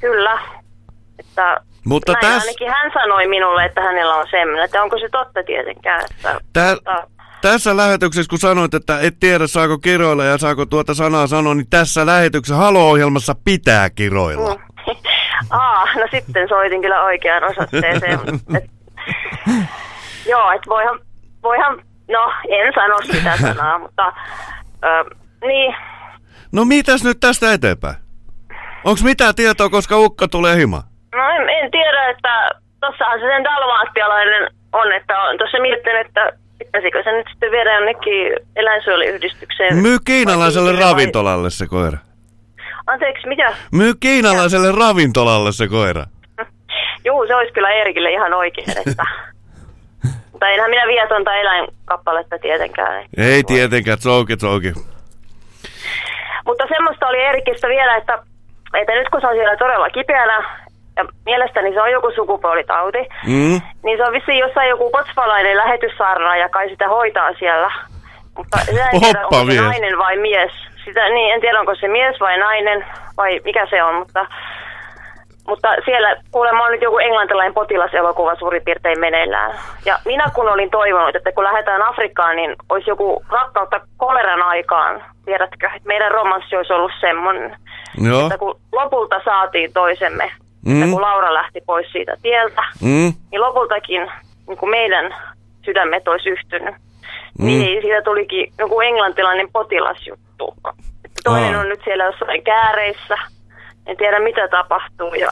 kyllä. 0.00 0.38
Että 1.18 1.56
Mutta 1.84 2.12
näin 2.12 2.24
täs- 2.34 2.40
ainakin 2.42 2.70
hän 2.70 2.90
sanoi 2.94 3.26
minulle, 3.28 3.64
että 3.64 3.80
hänellä 3.80 4.14
on 4.14 4.26
semmoinen, 4.30 4.64
että 4.64 4.82
onko 4.82 4.98
se 4.98 5.08
totta 5.08 5.42
tietenkään. 5.46 6.00
Että, 6.16 6.40
Tä, 6.52 6.74
mutta- 6.74 7.06
tässä 7.42 7.76
lähetyksessä, 7.76 8.30
kun 8.30 8.38
sanoit, 8.38 8.74
että 8.74 8.98
et 9.00 9.14
tiedä 9.20 9.46
saako 9.46 9.78
kiroilla 9.78 10.24
ja 10.24 10.38
saako 10.38 10.66
tuota 10.66 10.94
sanaa 10.94 11.26
sanoa, 11.26 11.54
niin 11.54 11.70
tässä 11.70 12.06
lähetyksessä 12.06 12.56
Halo-ohjelmassa 12.56 13.34
pitää 13.44 13.90
kiroilla. 13.90 14.54
Mm. 14.54 14.62
Aa, 15.50 15.84
no 15.94 16.06
sitten 16.10 16.48
soitin 16.48 16.82
kyllä 16.82 17.02
oikeaan 17.02 17.44
osoitteeseen. 17.44 18.18
Et, 18.56 18.70
joo, 20.28 20.52
että 20.52 20.68
voihan, 20.68 21.00
voihan, 21.42 21.82
no 22.10 22.32
en 22.48 22.72
sano 22.74 22.96
sitä 23.12 23.36
sanaa, 23.36 23.78
mutta 23.84 24.12
ö, 24.84 25.16
niin, 25.46 25.74
No 26.52 26.64
mitäs 26.64 27.04
nyt 27.04 27.20
tästä 27.20 27.52
eteenpäin? 27.52 27.96
Onks 28.84 29.02
mitään 29.04 29.34
tietoa, 29.34 29.68
koska 29.68 29.98
ukka 29.98 30.28
tulee 30.28 30.56
hima? 30.56 30.82
no 31.14 31.28
en, 31.28 31.48
en 31.48 31.70
tiedä, 31.70 32.08
että 32.08 32.50
tossahan 32.80 33.20
se 33.20 33.26
sen 33.26 33.44
dalmaattialainen 33.44 34.50
on, 34.72 34.92
että 34.92 35.18
on 35.18 35.38
tuossa 35.38 35.60
miettinyt, 35.60 36.06
että 36.06 36.32
pitäisikö 36.58 37.02
se 37.02 37.12
nyt 37.12 37.26
sitten 37.30 37.50
viedä 37.50 37.74
jonnekin 37.74 38.32
eläinsuojeluyhdistykseen. 38.56 39.76
Myy 39.76 39.98
kiinalaiselle 40.04 40.72
Vai- 40.72 40.80
ravintolalle 40.80 41.50
se 41.50 41.66
koira. 41.66 41.98
Anteeksi, 42.86 43.28
mitä? 43.28 43.54
Myy 43.72 43.92
kiinalaiselle 44.00 44.72
ravintolalle 44.72 45.52
se 45.52 45.68
koira. 45.68 46.04
Juu, 47.06 47.26
se 47.26 47.34
olisi 47.34 47.52
kyllä 47.52 47.70
Eerikille 47.70 48.10
ihan 48.10 48.34
oikein, 48.34 48.70
että... 48.70 49.04
Mutta 50.32 50.48
enhän 50.48 50.70
minä 50.70 50.86
vie 50.86 51.06
tuonta 51.08 51.34
eläinkappaletta 51.34 52.38
tietenkään. 52.38 53.04
Ei 53.16 53.44
tietenkään, 53.44 53.98
tsouki, 53.98 54.36
tsouki. 54.36 54.72
Mutta 56.46 56.64
semmoista 56.68 57.06
oli 57.06 57.18
Eerikistä 57.18 57.68
vielä, 57.68 57.96
että, 57.96 58.18
että 58.74 58.92
nyt 58.92 59.08
kun 59.08 59.20
se 59.20 59.26
on 59.26 59.34
siellä 59.34 59.56
todella 59.56 59.90
kipeänä, 59.90 60.60
ja 60.98 61.04
mielestäni 61.24 61.72
se 61.74 61.82
on 61.82 61.90
joku 61.92 62.10
sukupuolitauti, 62.14 62.98
Mm? 63.26 63.60
niin 63.84 63.96
se 63.98 64.04
on 64.04 64.12
vissiin 64.12 64.38
jossain 64.38 64.68
joku 64.68 64.90
kotsvalainen 64.90 65.56
lähetyssaarna 65.56 66.36
ja 66.36 66.48
kai 66.48 66.68
sitä 66.68 66.88
hoitaa 66.88 67.30
siellä. 67.38 67.70
Mutta 68.36 68.58
en 68.68 69.00
tiedä, 69.00 69.20
Hoppa 69.20 69.36
onko 69.36 69.52
se 69.52 69.60
nainen 69.60 69.98
vai 69.98 70.16
mies. 70.16 70.52
Sitä, 70.84 71.08
niin, 71.08 71.34
en 71.34 71.40
tiedä, 71.40 71.60
onko 71.60 71.74
se 71.74 71.88
mies 71.88 72.20
vai 72.20 72.38
nainen 72.38 72.84
vai 73.16 73.40
mikä 73.44 73.66
se 73.70 73.82
on, 73.82 73.94
mutta, 73.94 74.26
mutta 75.48 75.68
siellä 75.84 76.16
kuulemma 76.30 76.64
on 76.64 76.72
nyt 76.72 76.82
joku 76.82 76.98
englantilainen 76.98 77.54
potilaselokuva 77.54 78.34
suurin 78.34 78.62
piirtein 78.64 79.00
meneillään. 79.00 79.58
Ja 79.84 79.98
minä 80.04 80.24
kun 80.34 80.48
olin 80.48 80.70
toivonut, 80.70 81.16
että 81.16 81.32
kun 81.32 81.44
lähdetään 81.44 81.82
Afrikkaan, 81.82 82.36
niin 82.36 82.56
olisi 82.68 82.90
joku 82.90 83.22
rakkautta 83.28 83.80
koleran 83.96 84.42
aikaan. 84.42 85.04
Tiedätkö, 85.24 85.66
että 85.66 85.88
meidän 85.88 86.10
romanssi 86.10 86.56
olisi 86.56 86.72
ollut 86.72 86.92
semmoinen. 87.00 87.56
Joo. 88.10 88.22
Että 88.22 88.38
kun 88.38 88.60
lopulta 88.72 89.20
saatiin 89.24 89.72
toisemme, 89.72 90.30
mm. 90.66 90.72
Mm. 90.72 90.90
kun 90.90 91.02
Laura 91.02 91.34
lähti 91.34 91.60
pois 91.66 91.86
siitä 91.92 92.16
tieltä, 92.22 92.62
Mm? 92.82 93.12
niin 93.30 93.40
lopultakin 93.40 94.10
niin 94.48 94.58
kuin 94.58 94.70
meidän 94.70 95.14
sydämet 95.64 96.08
olisi 96.08 96.28
yhtynyt. 96.28 96.74
Mm. 97.38 97.46
Niin 97.46 97.82
siitä 97.82 98.02
tulikin 98.02 98.52
joku 98.58 98.80
englantilainen 98.80 99.48
potilasjuttu. 99.52 100.54
Että 101.04 101.20
Toinen 101.24 101.54
Aa. 101.54 101.60
on 101.60 101.68
nyt 101.68 101.80
siellä 101.84 102.04
jossain 102.04 102.44
kääreissä. 102.44 103.16
En 103.86 103.96
tiedä 103.96 104.20
mitä 104.20 104.48
tapahtuu. 104.48 105.14
Ja... 105.14 105.30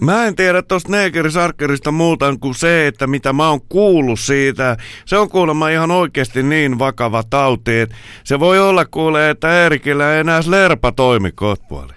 Mä 0.00 0.26
en 0.26 0.36
tiedä 0.36 0.62
tosta 0.62 0.90
neekerisarkkerista 0.92 1.90
muuta 1.90 2.34
kuin 2.40 2.54
se, 2.54 2.86
että 2.86 3.06
mitä 3.06 3.32
mä 3.32 3.48
oon 3.48 3.60
kuullut 3.68 4.20
siitä. 4.20 4.76
Se 5.04 5.18
on 5.18 5.30
kuulemma 5.30 5.68
ihan 5.68 5.90
oikeasti 5.90 6.42
niin 6.42 6.78
vakava 6.78 7.22
tauti, 7.30 7.80
että 7.80 7.96
se 8.24 8.40
voi 8.40 8.58
olla 8.58 8.84
kuule, 8.84 9.30
että 9.30 9.62
Eerikillä 9.62 10.14
ei 10.14 10.20
enää 10.20 10.40
lerpa 10.46 10.92
toimi 10.92 11.32
kotpuoli. 11.32 11.92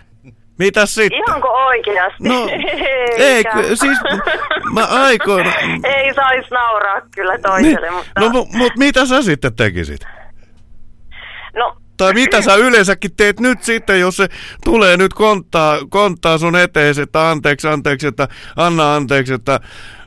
Mitäs 0.60 0.96
sitten? 0.96 1.20
Ihanko 1.28 1.48
oikeasti? 1.50 2.30
No, 2.30 2.48
ei, 3.18 3.44
siis 3.74 3.98
mä 4.74 4.86
aikoina... 4.86 5.52
ei 5.96 6.14
saisi 6.14 6.50
nauraa 6.52 7.02
kyllä 7.16 7.38
toiselle, 7.40 7.90
mutta... 7.92 8.20
No, 8.20 8.28
mu- 8.28 8.58
mut 8.58 8.74
mitä 8.78 9.06
sä 9.06 9.22
sitten 9.22 9.56
tekisit? 9.56 10.02
no 11.54 11.76
Tai 11.98 12.14
mitä 12.14 12.42
sä 12.42 12.56
yleensäkin 12.56 13.16
teet 13.18 13.40
nyt 13.40 13.64
sitten, 13.64 14.00
jos 14.00 14.18
se 14.18 14.28
tulee 14.64 14.98
nyt 14.98 15.14
konttaa, 15.14 15.78
konttaa 15.90 16.38
sun 16.38 16.56
eteen, 16.56 16.96
että 17.04 17.30
anteeksi, 17.30 17.68
anteeksi, 17.68 18.08
että 18.08 18.28
anna 18.56 18.96
anteeksi, 18.96 19.34
että 19.34 19.60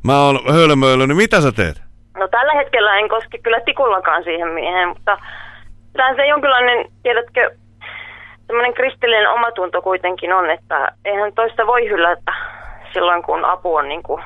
mä 0.04 0.20
oon 0.22 0.40
hölmöillyt, 0.52 1.08
niin 1.08 1.16
mitä 1.16 1.40
sä 1.40 1.52
teet? 1.52 1.82
No 2.18 2.28
tällä 2.28 2.52
hetkellä 2.54 2.98
en 2.98 3.08
koske 3.08 3.38
kyllä 3.38 3.60
tikullakaan 3.60 4.24
siihen 4.24 4.48
mieheen, 4.48 4.88
mutta 4.88 5.18
kyllähän 5.92 6.16
se 6.16 6.26
jonkinlainen, 6.26 6.92
tiedätkö, 7.02 7.50
semmoinen 8.46 8.74
kristillinen 8.74 9.30
omatunto 9.30 9.82
kuitenkin 9.82 10.32
on, 10.32 10.50
että 10.50 10.88
eihän 11.04 11.32
toista 11.32 11.66
voi 11.66 11.88
hylätä 11.88 12.32
silloin, 12.92 13.22
kun 13.22 13.44
apu 13.44 13.74
on, 13.74 13.88
niin 13.88 14.02
kuin, 14.02 14.22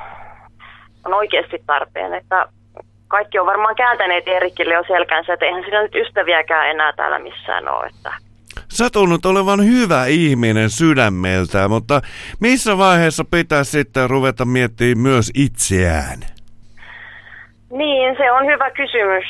on 1.05 1.13
oikeasti 1.13 1.63
tarpeen. 1.65 2.13
Että 2.13 2.45
kaikki 3.07 3.39
on 3.39 3.45
varmaan 3.45 3.75
kääntäneet 3.75 4.27
Erikille 4.27 4.73
jo 4.73 4.83
selkänsä, 4.87 5.33
että 5.33 5.45
eihän 5.45 5.63
sillä 5.63 5.81
nyt 5.81 5.95
ystäviäkään 5.95 6.69
enää 6.69 6.93
täällä 6.93 7.19
missään 7.19 7.69
ole. 7.69 7.85
Että. 7.85 8.11
Sä 8.67 8.89
tunnut 8.93 9.25
olevan 9.25 9.65
hyvä 9.65 10.05
ihminen 10.05 10.69
sydämeltä, 10.69 11.67
mutta 11.67 12.01
missä 12.39 12.77
vaiheessa 12.77 13.23
pitäisi 13.31 13.71
sitten 13.71 14.09
ruveta 14.09 14.45
miettimään 14.45 14.97
myös 14.97 15.31
itseään? 15.35 16.19
Niin, 17.71 18.15
se 18.17 18.31
on 18.31 18.45
hyvä 18.45 18.71
kysymys. 18.71 19.25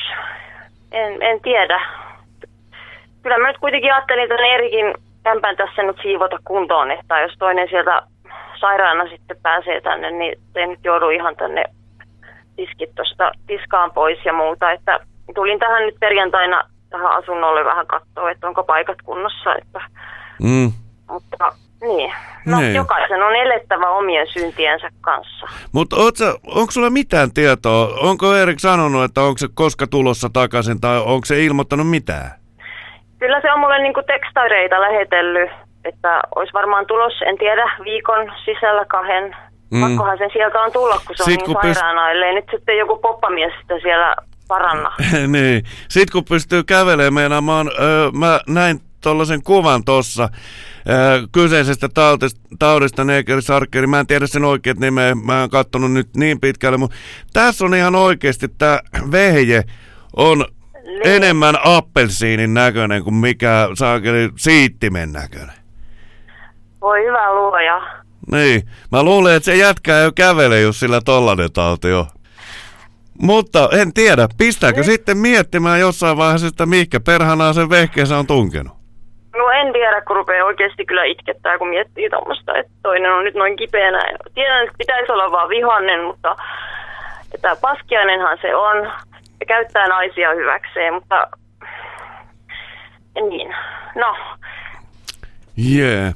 En, 0.91 1.21
en 1.21 1.41
tiedä. 1.41 1.81
Kyllä 3.23 3.37
mä 3.37 3.47
nyt 3.47 3.57
kuitenkin 3.57 3.93
ajattelin 3.93 4.29
tämän 4.29 4.45
Erikin 4.45 4.93
kämpän 5.23 5.55
tässä 5.57 5.83
nyt 5.83 5.97
siivota 6.01 6.37
kuntoon, 6.45 6.91
että 6.91 7.19
jos 7.19 7.35
toinen 7.39 7.67
sieltä 7.69 8.01
sairaana 8.59 9.07
sitten 9.09 9.37
pääsee 9.43 9.81
tänne, 9.81 10.11
niin 10.11 10.39
ei 10.55 10.67
nyt 10.67 10.79
joudu 10.83 11.09
ihan 11.09 11.35
tänne 11.35 11.63
tiskit 12.55 12.95
tuosta 12.95 13.31
tiskaan 13.47 13.91
pois 13.91 14.25
ja 14.25 14.33
muuta. 14.33 14.71
Että 14.71 14.99
tulin 15.35 15.59
tähän 15.59 15.85
nyt 15.85 15.95
perjantaina 15.99 16.63
tähän 16.89 17.11
asunnolle 17.11 17.65
vähän 17.65 17.87
katsoa, 17.87 18.31
että 18.31 18.47
onko 18.47 18.63
paikat 18.63 18.97
kunnossa. 19.03 19.55
Että, 19.55 19.81
Mm. 20.43 20.71
mutta 21.09 21.51
niin, 21.81 22.13
no 22.45 22.57
Niin. 22.59 22.75
jokaisen 22.75 23.23
on 23.23 23.35
elettävä 23.35 23.89
omien 23.89 24.27
syntiensä 24.27 24.89
kanssa. 25.01 25.47
Mutta 25.71 25.95
onko 26.55 26.71
sulla 26.71 26.89
mitään 26.89 27.31
tietoa? 27.33 27.87
Onko 28.01 28.35
Erik 28.35 28.59
sanonut, 28.59 29.03
että 29.03 29.21
onko 29.21 29.37
se 29.37 29.47
koska 29.53 29.87
tulossa 29.87 30.29
takaisin 30.33 30.81
tai 30.81 30.97
onko 30.99 31.25
se 31.25 31.43
ilmoittanut 31.45 31.89
mitään? 31.89 32.40
Kyllä 33.21 33.41
se 33.41 33.51
on 33.51 33.59
mulle 33.59 33.79
niin 33.81 33.93
tekstaireita 34.07 34.81
lähetellyt, 34.81 35.49
että 35.85 36.21
olisi 36.35 36.53
varmaan 36.53 36.85
tulossa, 36.85 37.25
en 37.25 37.37
tiedä, 37.37 37.71
viikon 37.83 38.31
sisällä 38.45 38.85
kahden. 38.85 39.35
Mm. 39.71 39.81
Pakkohan 39.81 40.17
sen 40.17 40.29
sieltä 40.33 40.61
on 40.61 40.71
tulla, 40.71 41.01
kun 41.07 41.15
se 41.15 41.23
on 41.23 41.25
Sit 41.25 41.37
niin 41.37 41.45
kun 41.45 41.55
pyst- 41.55 41.73
sairaana, 41.73 42.11
ellei 42.11 42.33
nyt 42.33 42.45
sitten 42.51 42.77
joku 42.77 42.97
poppamies 42.97 43.53
sitä 43.61 43.79
siellä 43.81 44.15
paranna. 44.47 44.95
niin. 45.35 45.63
Sitten 45.89 46.11
kun 46.11 46.25
pystyy 46.25 46.63
kävelemään, 46.63 47.13
meinaan, 47.13 47.43
mä, 47.43 47.57
oon, 47.57 47.71
öö, 47.79 48.11
mä 48.11 48.39
näin 48.47 48.79
tuollaisen 49.03 49.43
kuvan 49.43 49.85
tuossa 49.85 50.29
öö, 50.89 51.19
kyseisestä 51.31 51.89
taudista, 51.93 52.41
taudista 52.59 53.03
neekerisarkkeri. 53.03 53.87
Mä 53.87 53.99
en 53.99 54.07
tiedä 54.07 54.27
sen 54.27 54.45
oikeat 54.45 54.79
nimeä, 54.79 55.15
mä 55.15 55.43
en 55.43 55.49
kattonut 55.49 55.91
nyt 55.91 56.15
niin 56.15 56.39
pitkälle, 56.39 56.77
mutta 56.77 56.97
tässä 57.33 57.65
on 57.65 57.75
ihan 57.75 57.95
oikeasti 57.95 58.47
tämä 58.47 58.79
vehje 59.11 59.61
on 60.15 60.45
enemmän 61.03 61.55
appelsiinin 61.63 62.53
näköinen 62.53 63.03
kuin 63.03 63.13
mikä 63.13 63.69
saakeli 63.73 64.29
siittimen 64.35 65.11
näköinen. 65.11 65.55
Voi 66.81 67.05
hyvä 67.05 67.33
luoja. 67.33 67.81
Niin, 68.31 68.61
mä 68.91 69.03
luulen, 69.03 69.35
että 69.35 69.45
se 69.45 69.55
jätkää 69.55 69.99
jo 69.99 70.11
kävele, 70.11 70.59
jos 70.59 70.79
sillä 70.79 71.01
tollanen 71.05 71.51
tauti 71.53 71.93
on. 71.93 72.05
Mutta 73.21 73.69
en 73.73 73.93
tiedä, 73.93 74.27
pistääkö 74.37 74.83
sitten 74.83 75.17
miettimään 75.17 75.79
jossain 75.79 76.17
vaiheessa, 76.17 76.47
että 76.47 76.65
mihinkä 76.65 76.99
perhanaa 76.99 77.53
sen 77.53 77.69
vehkeensä 77.69 78.17
on 78.17 78.27
tunkenut? 78.27 78.73
No 79.37 79.49
en 79.49 79.73
tiedä, 79.73 80.01
kun 80.01 80.15
rupeaa 80.15 80.45
oikeasti 80.45 80.85
kyllä 80.85 81.03
itkettää, 81.03 81.57
kun 81.57 81.69
miettii 81.69 82.09
tuommoista, 82.09 82.57
että 82.57 82.71
toinen 82.83 83.13
on 83.13 83.23
nyt 83.23 83.35
noin 83.35 83.55
kipeänä. 83.55 84.03
Tiedän, 84.33 84.63
että 84.63 84.75
pitäisi 84.77 85.11
olla 85.11 85.31
vaan 85.31 85.49
vihannen, 85.49 86.03
mutta 86.03 86.35
että 87.33 87.57
paskiainenhan 87.61 88.37
se 88.41 88.55
on 88.55 88.91
käyttää 89.45 89.87
naisia 89.87 90.33
hyväkseen, 90.35 90.93
mutta 90.93 91.27
niin, 93.29 93.55
no, 93.95 94.15
Jee. 95.57 96.01
Yeah. 96.01 96.13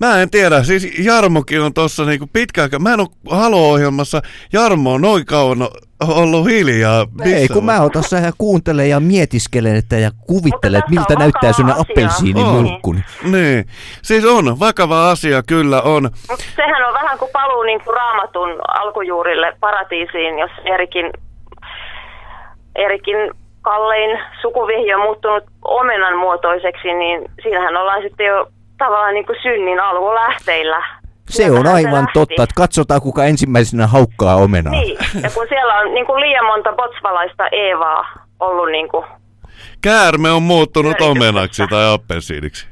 Mä 0.00 0.22
en 0.22 0.30
tiedä, 0.30 0.62
siis 0.62 0.98
Jarmokin 0.98 1.60
on 1.60 1.74
tossa 1.74 2.04
niinku 2.04 2.26
pitkään, 2.32 2.64
aikaa- 2.64 2.78
mä 2.78 2.94
en 2.94 3.00
oo 3.00 3.06
Halo-ohjelmassa 3.30 4.22
Jarmo 4.52 4.92
on 4.92 5.00
noin 5.00 5.26
kauan 5.26 5.58
ollut 6.08 6.46
hiljaa. 6.46 7.06
Ei, 7.24 7.32
Missä 7.32 7.48
kun 7.54 7.56
on? 7.56 7.64
mä 7.64 7.80
oon 7.80 7.90
tossa 7.90 8.16
ja 8.16 8.32
kuuntelen 8.38 8.90
ja 8.90 9.00
mietiskelen 9.00 9.76
että 9.76 9.96
ja 9.96 10.10
kuvittelen, 10.26 10.78
että 10.78 10.90
miltä 10.90 11.14
näyttää 11.14 11.50
asia. 11.50 11.66
appelsiinimulkku. 11.78 12.94
Niin, 13.22 13.66
siis 14.02 14.24
on, 14.24 14.60
vakava 14.60 15.10
asia 15.10 15.42
kyllä 15.42 15.82
on. 15.82 16.02
mutta 16.30 16.44
sehän 16.56 16.88
on 16.88 16.94
vähän 16.94 17.18
kuin 17.18 17.30
paluu 17.32 17.62
niin 17.62 17.80
kuin 17.84 17.94
raamatun 17.96 18.48
alkujuurille 18.68 19.56
paratiisiin, 19.60 20.38
jos 20.38 20.50
Erikin, 20.64 21.10
Erikin 22.76 23.16
kallein 23.62 24.18
sukuvihji 24.42 24.94
on 24.94 25.00
muuttunut 25.00 25.44
omenan 25.64 26.18
muotoiseksi, 26.18 26.94
niin 26.94 27.30
siinähän 27.42 27.76
ollaan 27.76 28.02
sitten 28.02 28.26
jo 28.26 28.46
tavallaan 28.78 29.14
niin 29.14 29.26
kuin 29.26 29.36
synnin 29.42 29.80
alkulähteillä. 29.80 30.82
Se 31.28 31.50
on 31.50 31.66
aivan 31.66 31.92
lähti. 31.92 32.12
totta, 32.12 32.42
että 32.42 32.54
katsotaan 32.56 33.00
kuka 33.02 33.24
ensimmäisenä 33.24 33.86
haukkaa 33.86 34.36
omenaa. 34.36 34.70
Niin, 34.72 34.98
ja 35.22 35.30
kun 35.30 35.46
siellä 35.48 35.74
on 35.74 35.94
niin 35.94 36.06
kuin 36.06 36.20
liian 36.20 36.44
monta 36.46 36.72
botsvalaista 36.72 37.48
Eevaa 37.52 38.12
ollut 38.40 38.70
niin 38.70 38.88
kuin, 38.88 39.06
Käärme 39.82 40.30
on 40.30 40.42
muuttunut 40.42 41.00
omenaksi 41.00 41.62
tai 41.70 41.94
appelsiiniksi. 41.94 42.66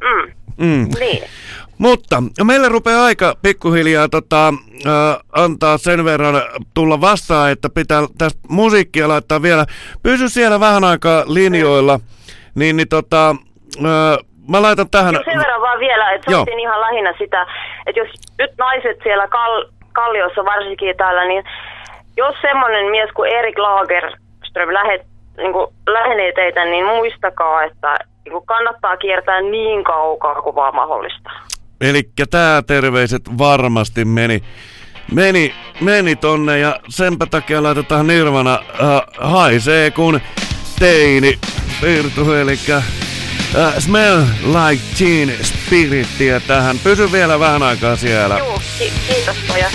mm, 0.00 0.32
Mm. 0.58 0.88
niin. 1.00 1.22
Mutta 1.78 2.22
meillä 2.44 2.68
rupeaa 2.68 3.04
aika 3.04 3.34
pikkuhiljaa 3.42 4.08
tota, 4.08 4.48
äh, 4.48 5.18
antaa 5.32 5.78
sen 5.78 6.04
verran 6.04 6.34
tulla 6.74 7.00
vastaan, 7.00 7.50
että 7.50 7.68
pitää 7.74 8.02
tästä 8.18 8.40
musiikkia 8.48 9.08
laittaa 9.08 9.42
vielä. 9.42 9.66
Pysy 10.02 10.28
siellä 10.28 10.60
vähän 10.60 10.84
aikaa 10.84 11.24
linjoilla, 11.26 12.00
niin, 12.54 12.76
niin 12.76 12.88
tota, 12.88 13.30
äh, 13.76 14.18
mä 14.48 14.62
laitan 14.62 14.90
tähän... 14.90 15.14
Joo, 15.14 15.22
sen 15.24 15.38
verran 15.38 15.60
vaan 15.60 15.80
vielä, 15.80 16.12
että 16.12 16.30
Joo. 16.30 16.46
ihan 16.58 16.80
lähinnä 16.80 17.14
sitä, 17.18 17.46
että 17.86 18.00
jos 18.00 18.08
nyt 18.38 18.50
naiset 18.58 18.98
siellä 19.02 19.28
kal- 19.28 19.68
Kalliossa 19.92 20.44
varsinkin 20.44 20.96
täällä, 20.96 21.24
niin 21.24 21.44
jos 22.16 22.34
semmoinen 22.40 22.90
mies 22.90 23.10
kuin 23.14 23.32
Erik 23.32 23.58
Lagerström 23.58 24.74
lähet, 24.74 25.02
niin 25.36 25.52
kuin 25.52 25.66
lähenee 25.86 26.32
teitä, 26.32 26.64
niin 26.64 26.86
muistakaa, 26.86 27.62
että 27.62 27.98
niin 28.24 28.32
kuin 28.32 28.46
kannattaa 28.46 28.96
kiertää 28.96 29.40
niin 29.40 29.84
kaukaa 29.84 30.42
kuin 30.42 30.54
vaan 30.54 30.74
mahdollista. 30.74 31.30
Eli 31.80 32.02
tää 32.30 32.62
terveiset 32.62 33.22
varmasti 33.38 34.04
meni, 34.04 34.42
meni, 35.12 35.54
meni 35.80 36.16
tonne 36.16 36.58
ja 36.58 36.80
senpä 36.88 37.26
takia 37.26 37.62
laitetaan 37.62 38.06
Nirvana 38.06 38.54
äh, 38.54 39.30
haisee 39.30 39.90
kun 39.90 40.20
teini 40.78 41.38
Virtu, 41.82 42.32
eli 42.32 42.58
äh, 42.70 42.84
Smell 43.78 44.22
Like 44.44 44.82
Teen 44.98 45.32
Spirittiä 45.42 46.40
tähän. 46.40 46.78
Pysy 46.78 47.12
vielä 47.12 47.38
vähän 47.40 47.62
aikaa 47.62 47.96
siellä. 47.96 48.38
Juu, 48.38 48.62
ki- 48.78 48.92
kiitos 49.08 49.36
pojat. 49.48 49.72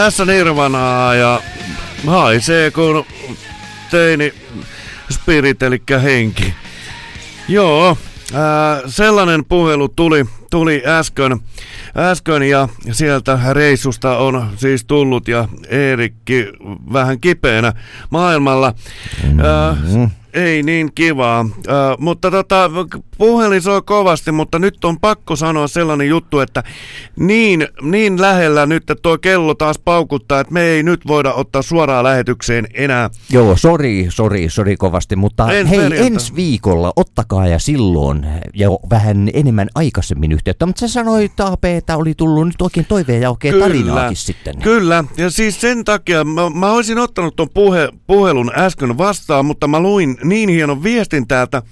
Tässä 0.00 0.24
Nirvanaa 0.24 1.14
ja 1.14 1.40
haisee 2.06 2.70
kun 2.70 3.04
teini 3.90 4.34
spirit 5.10 5.62
eli 5.62 5.82
henki. 6.02 6.54
Joo, 7.48 7.98
ää, 8.34 8.80
sellainen 8.86 9.44
puhelu 9.44 9.88
tuli, 9.88 10.26
tuli 10.50 10.82
äsken, 10.86 11.40
äsken 11.96 12.42
ja 12.42 12.68
sieltä 12.92 13.38
reissusta 13.52 14.18
on 14.18 14.50
siis 14.56 14.84
tullut 14.84 15.28
ja 15.28 15.48
Eerikki 15.68 16.46
vähän 16.92 17.20
kipeänä 17.20 17.72
maailmalla. 18.10 18.74
Ää, 19.42 19.76
ei 20.34 20.62
niin 20.62 20.92
kivaa, 20.94 21.40
äh, 21.40 21.98
mutta 21.98 22.30
tota, 22.30 22.70
puhelin 23.18 23.62
soi 23.62 23.82
kovasti, 23.82 24.32
mutta 24.32 24.58
nyt 24.58 24.84
on 24.84 25.00
pakko 25.00 25.36
sanoa 25.36 25.68
sellainen 25.68 26.08
juttu, 26.08 26.40
että 26.40 26.62
niin, 27.16 27.68
niin 27.82 28.20
lähellä 28.20 28.66
nyt, 28.66 28.82
että 28.90 29.02
tuo 29.02 29.18
kello 29.18 29.54
taas 29.54 29.78
paukuttaa, 29.78 30.40
että 30.40 30.52
me 30.52 30.62
ei 30.62 30.82
nyt 30.82 31.06
voida 31.06 31.32
ottaa 31.32 31.62
suoraan 31.62 32.04
lähetykseen 32.04 32.66
enää. 32.74 33.10
Joo, 33.30 33.56
sori, 33.56 34.06
sori, 34.08 34.48
sori 34.48 34.76
kovasti, 34.76 35.16
mutta 35.16 35.52
Ensi 35.52 35.70
hei, 35.70 35.78
perjantai. 35.78 36.06
ensi 36.06 36.34
viikolla 36.36 36.92
ottakaa 36.96 37.46
ja 37.46 37.58
silloin 37.58 38.26
jo 38.54 38.78
vähän 38.90 39.30
enemmän 39.34 39.68
aikaisemmin 39.74 40.32
yhteyttä. 40.32 40.66
Mutta 40.66 40.80
sä 40.80 40.88
sanoit, 40.88 41.40
AP, 41.40 41.64
että 41.64 41.96
oli 41.96 42.14
tullut 42.14 42.46
nyt 42.46 42.62
oikein 42.62 42.86
toiveen 42.86 43.22
ja 43.22 43.30
oikein 43.30 43.58
tarinaakin 43.60 44.16
sitten. 44.16 44.58
Kyllä, 44.58 45.04
ja 45.16 45.30
siis 45.30 45.60
sen 45.60 45.84
takia 45.84 46.24
mä, 46.24 46.50
mä 46.50 46.72
olisin 46.72 46.98
ottanut 46.98 47.36
tuon 47.36 47.48
puhe, 47.54 47.88
puhelun 48.06 48.50
äsken 48.56 48.98
vastaan, 48.98 49.44
mutta 49.44 49.68
mä 49.68 49.80
luin 49.80 50.18
niin 50.24 50.48
hienon 50.48 50.82
viestin 50.82 51.28
täältä, 51.28 51.62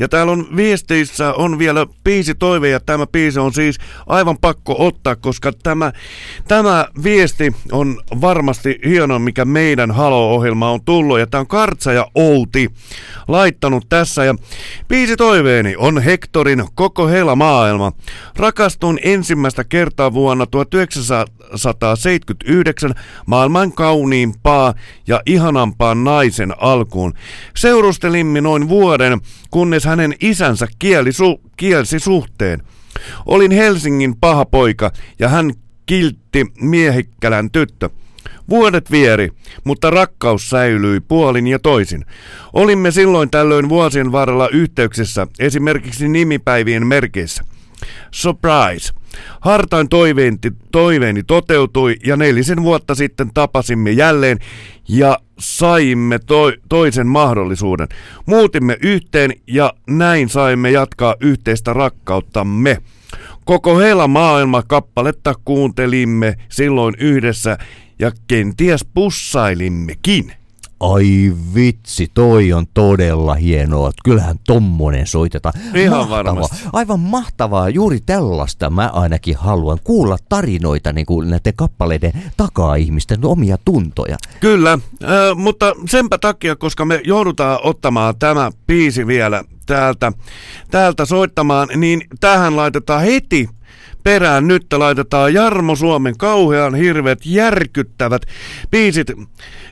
ja 0.00 0.08
täällä 0.08 0.32
on 0.32 0.46
viesteissä 0.56 1.32
on 1.32 1.58
vielä 1.58 1.86
biisi 2.04 2.34
toive, 2.34 2.68
ja 2.68 2.80
tämä 2.80 3.06
biisi 3.06 3.38
on 3.38 3.52
siis 3.52 3.78
aivan 4.06 4.38
pakko 4.38 4.76
ottaa, 4.78 5.16
koska 5.16 5.52
tämä, 5.52 5.92
tämä 6.48 6.86
viesti 7.02 7.54
on 7.72 8.00
varmasti 8.20 8.78
hieno, 8.86 9.18
mikä 9.18 9.44
meidän 9.44 9.90
Halo-ohjelma 9.90 10.70
on 10.70 10.84
tullut, 10.84 11.18
ja 11.18 11.26
tämä 11.26 11.40
on 11.40 11.46
Kartsa 11.46 11.92
ja 11.92 12.06
Outi 12.14 12.70
laittanut 13.28 13.88
tässä, 13.88 14.24
ja 14.24 14.34
biisi 14.88 15.16
toiveeni 15.16 15.74
on 15.78 15.98
Hektorin 15.98 16.64
Koko 16.74 17.08
heila 17.08 17.36
maailma. 17.36 17.92
Rakastun 18.36 18.98
ensimmäistä 19.02 19.64
kertaa 19.64 20.12
vuonna 20.12 20.46
1979 20.46 22.94
maailman 23.26 23.72
kauniimpaa 23.72 24.74
ja 25.06 25.22
ihanampaa 25.26 25.94
naisen 25.94 26.54
alkuun. 26.58 27.14
Seurustelimme 27.94 28.40
noin 28.40 28.68
vuoden, 28.68 29.20
kunnes 29.50 29.84
hänen 29.84 30.14
isänsä 30.20 30.66
kieli 30.78 31.10
su- 31.10 31.50
kielsi 31.56 31.98
suhteen. 31.98 32.62
Olin 33.26 33.50
Helsingin 33.50 34.16
paha 34.20 34.44
poika 34.44 34.92
ja 35.18 35.28
hän 35.28 35.52
kiltti 35.86 36.46
miehikkälän 36.60 37.50
tyttö. 37.50 37.90
Vuodet 38.48 38.90
vieri, 38.90 39.30
mutta 39.64 39.90
rakkaus 39.90 40.50
säilyi 40.50 41.00
puolin 41.00 41.46
ja 41.46 41.58
toisin. 41.58 42.04
Olimme 42.52 42.90
silloin 42.90 43.30
tällöin 43.30 43.68
vuosien 43.68 44.12
varrella 44.12 44.48
yhteyksissä, 44.48 45.26
esimerkiksi 45.38 46.08
nimipäivien 46.08 46.86
merkeissä. 46.86 47.44
Surprise! 48.10 49.03
Hartain 49.40 49.88
toiveeni, 49.88 50.38
toiveeni 50.72 51.22
toteutui 51.22 51.96
ja 52.06 52.16
nelisen 52.16 52.62
vuotta 52.62 52.94
sitten 52.94 53.30
tapasimme 53.34 53.90
jälleen 53.90 54.38
ja 54.88 55.18
saimme 55.38 56.18
to- 56.18 56.52
toisen 56.68 57.06
mahdollisuuden. 57.06 57.88
Muutimme 58.26 58.76
yhteen 58.82 59.30
ja 59.46 59.72
näin 59.86 60.28
saimme 60.28 60.70
jatkaa 60.70 61.14
yhteistä 61.20 61.72
rakkauttamme. 61.72 62.78
Koko 63.44 63.78
heillä 63.78 64.06
maailma 64.06 64.62
kappaletta 64.62 65.34
kuuntelimme 65.44 66.34
silloin 66.48 66.94
yhdessä 66.98 67.58
ja 67.98 68.12
kenties 68.26 68.84
pussailimmekin. 68.94 70.32
Ai 70.80 71.32
vitsi, 71.54 72.10
toi 72.14 72.52
on 72.52 72.66
todella 72.74 73.34
hienoa. 73.34 73.90
Kyllähän 74.04 74.36
tommonen 74.46 75.06
soitetaan. 75.06 75.54
Ihan 75.74 75.98
mahtavaa. 75.98 76.24
varmasti. 76.24 76.56
Aivan 76.72 77.00
mahtavaa. 77.00 77.68
Juuri 77.68 78.00
tällaista 78.06 78.70
mä 78.70 78.90
ainakin 78.92 79.36
haluan 79.36 79.78
kuulla 79.84 80.18
tarinoita 80.28 80.92
niin 80.92 81.06
kuin 81.06 81.30
näiden 81.30 81.54
kappaleiden 81.56 82.12
takaa 82.36 82.74
ihmisten 82.74 83.24
omia 83.24 83.58
tuntoja. 83.64 84.16
Kyllä, 84.40 84.72
äh, 84.72 85.36
mutta 85.36 85.74
senpä 85.88 86.18
takia, 86.18 86.56
koska 86.56 86.84
me 86.84 87.00
joudutaan 87.04 87.58
ottamaan 87.62 88.14
tämä 88.18 88.50
biisi 88.66 89.06
vielä 89.06 89.44
täältä, 89.66 90.12
täältä 90.70 91.04
soittamaan, 91.04 91.68
niin 91.76 92.02
tähän 92.20 92.56
laitetaan 92.56 93.02
heti 93.02 93.48
perään. 94.04 94.48
Nyt 94.48 94.72
laitetaan 94.72 95.34
Jarmo 95.34 95.76
Suomen 95.76 96.16
kauhean 96.18 96.74
hirveät 96.74 97.18
järkyttävät 97.24 98.22
biisit. 98.70 99.10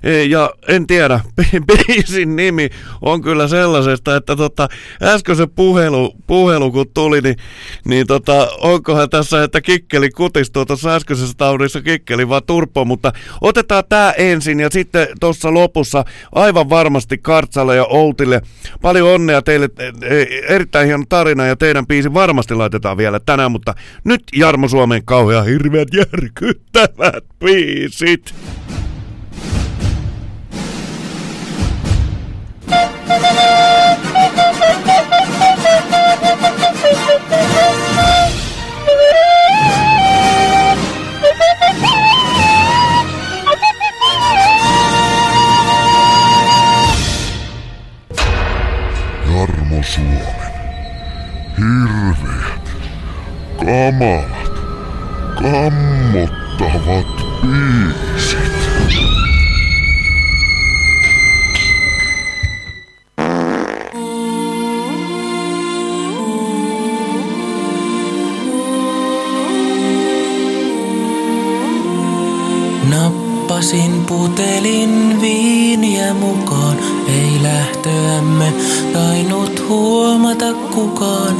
E, 0.02 0.22
Ja 0.22 0.50
en 0.68 0.86
tiedä, 0.86 1.20
biisin 1.86 2.36
nimi 2.36 2.68
on 3.02 3.22
kyllä 3.22 3.48
sellaisesta, 3.48 4.16
että 4.16 4.36
tota, 4.36 4.68
äsken 5.02 5.36
se 5.36 5.46
puhelu, 5.46 6.16
puhelu 6.26 6.72
kun 6.72 6.86
tuli, 6.94 7.20
niin, 7.20 7.36
niin 7.84 8.06
tota, 8.06 8.48
onkohan 8.60 9.10
tässä, 9.10 9.42
että 9.42 9.60
kikkeli 9.60 10.10
kutistuu 10.10 10.66
tuossa 10.66 10.94
äskeisessä 10.94 11.34
taudissa. 11.36 11.82
Kikkeli 11.82 12.28
vaan 12.28 12.42
turpo, 12.46 12.84
mutta 12.84 13.12
otetaan 13.40 13.84
tämä 13.88 14.12
ensin 14.18 14.60
ja 14.60 14.70
sitten 14.70 15.06
tuossa 15.20 15.54
lopussa 15.54 16.04
aivan 16.34 16.70
varmasti 16.70 17.18
Kartsalle 17.18 17.76
ja 17.76 17.84
Outille. 17.84 18.40
Paljon 18.82 19.08
onnea 19.08 19.42
teille, 19.42 19.68
e, 19.78 19.86
e, 19.86 20.26
erittäin 20.48 20.86
hieno 20.86 21.04
tarina 21.08 21.46
ja 21.46 21.56
teidän 21.56 21.86
biisi 21.86 22.14
varmasti 22.14 22.54
laitetaan 22.54 22.96
vielä 22.96 23.20
tänään, 23.20 23.52
mutta 23.52 23.74
nyt 24.04 24.21
Jarmo 24.32 24.68
Suomen 24.68 25.04
kauhean 25.04 25.46
hirveät 25.46 25.88
järkyttävät 25.94 27.24
biisit. 27.38 28.34
Jarmo 49.26 49.82
Suomen. 49.82 50.42
Hirveät, 51.58 52.51
kamalat, 53.64 54.52
kammottavat 55.42 57.06
biisit. 57.42 58.52
Nappasin 72.90 74.04
putelin 74.06 75.20
viiniä 75.20 76.14
mukaan, 76.14 76.76
ei 77.08 77.42
lähtöämme 77.42 78.52
tainnut 78.92 79.68
huomata 79.68 80.54
kukaan. 80.54 81.36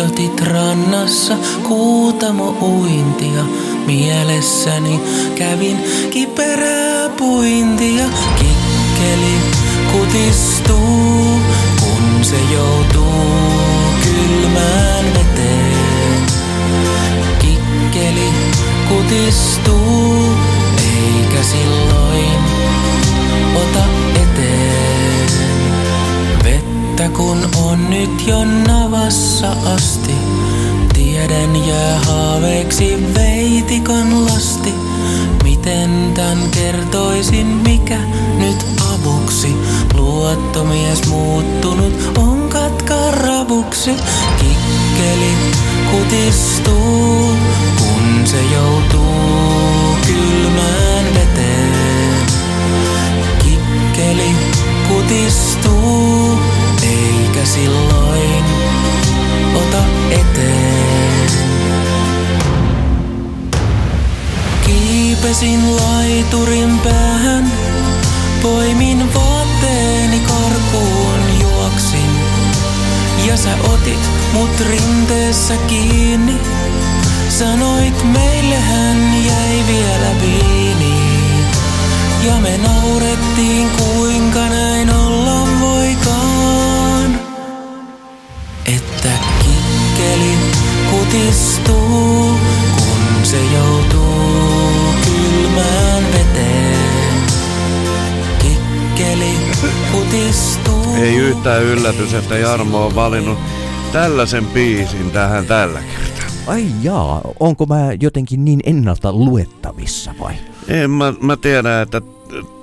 Ehdotit 0.00 0.40
rannassa 0.40 1.34
kuutamo 1.68 2.56
uintia, 2.60 3.44
mielessäni 3.86 5.00
kävin 5.34 5.78
kiperää 6.10 7.08
puintia. 7.08 8.04
Kikkeli 8.38 9.36
kutistuu, 9.92 11.40
kun 11.80 12.24
se 12.24 12.36
joutuu 12.52 13.52
kylmään 14.02 15.04
veteen. 15.04 16.22
Kikkeli 17.38 18.32
kutistuu, 18.88 20.24
eikä 20.78 21.42
silloin 21.42 22.38
ota 23.54 23.84
eteen. 24.14 24.29
Vettä 27.00 27.16
kun 27.16 27.48
on 27.56 27.90
nyt 27.90 28.26
jo 28.26 28.44
navassa 28.44 29.50
asti, 29.74 30.14
tiedän 30.94 31.68
jää 31.68 32.00
haaveeksi 32.00 33.14
veitikon 33.14 34.24
lasti. 34.24 34.74
Miten 35.44 36.12
tän 36.14 36.38
kertoisin, 36.50 37.46
mikä 37.46 37.98
nyt 38.38 38.66
avuksi? 38.92 39.56
Luottomies 39.94 41.06
muuttunut 41.08 42.18
on 42.18 42.48
katkaravuksi. 42.48 43.90
Kikkeli 44.38 45.34
kutistuu, 45.90 47.36
kun 47.78 48.26
se 48.26 48.42
joutuu 48.54 49.96
kylmään 50.06 51.04
veteen. 51.14 52.26
Kikkeli 53.44 54.34
kutistuu, 54.88 56.38
eikä 56.90 57.44
silloin 57.44 58.44
ota 59.54 59.84
eteen. 60.10 60.90
Hyppäsin 65.30 65.76
laiturin 65.76 66.78
päähän, 66.78 67.52
poimin 68.42 69.14
vaatteeni 69.14 70.20
karkuun 70.20 71.40
juoksin. 71.40 72.10
Ja 73.26 73.36
sä 73.36 73.50
otit 73.72 74.10
mut 74.32 74.60
rinteessä 74.70 75.54
kiinni, 75.56 76.34
sanoit 77.28 78.04
meillehän 78.04 79.26
jäi 79.26 79.64
vielä 79.66 80.20
viini. 80.20 80.94
Ja 82.26 82.34
me 82.34 82.58
naurettiin 82.58 83.70
kuinka 83.70 84.48
näin 84.48 84.94
olla 84.94 85.39
kutistuu, 91.10 92.38
kun 92.76 93.24
se 93.26 93.36
joutuu 93.54 94.94
kylmään 95.04 96.04
veteen. 96.12 97.22
Kikkeli 98.38 99.34
kutistuu. 99.92 100.94
Ei 101.02 101.16
yhtään 101.16 101.62
yllätys, 101.62 102.14
että 102.14 102.38
Jarmo 102.38 102.86
on 102.86 102.94
valinnut 102.94 103.38
tällaisen 103.92 104.46
biisin 104.46 105.10
tähän 105.10 105.46
tällä 105.46 105.80
kertaa. 105.80 106.30
Ai 106.46 106.66
jaa, 106.82 107.20
onko 107.40 107.66
mä 107.66 107.92
jotenkin 108.00 108.44
niin 108.44 108.60
ennalta 108.64 109.12
luettavissa 109.12 110.14
vai? 110.20 110.34
En 110.68 110.90
mä, 110.90 111.14
mä 111.20 111.36
tiedä, 111.36 111.82
että 111.82 112.02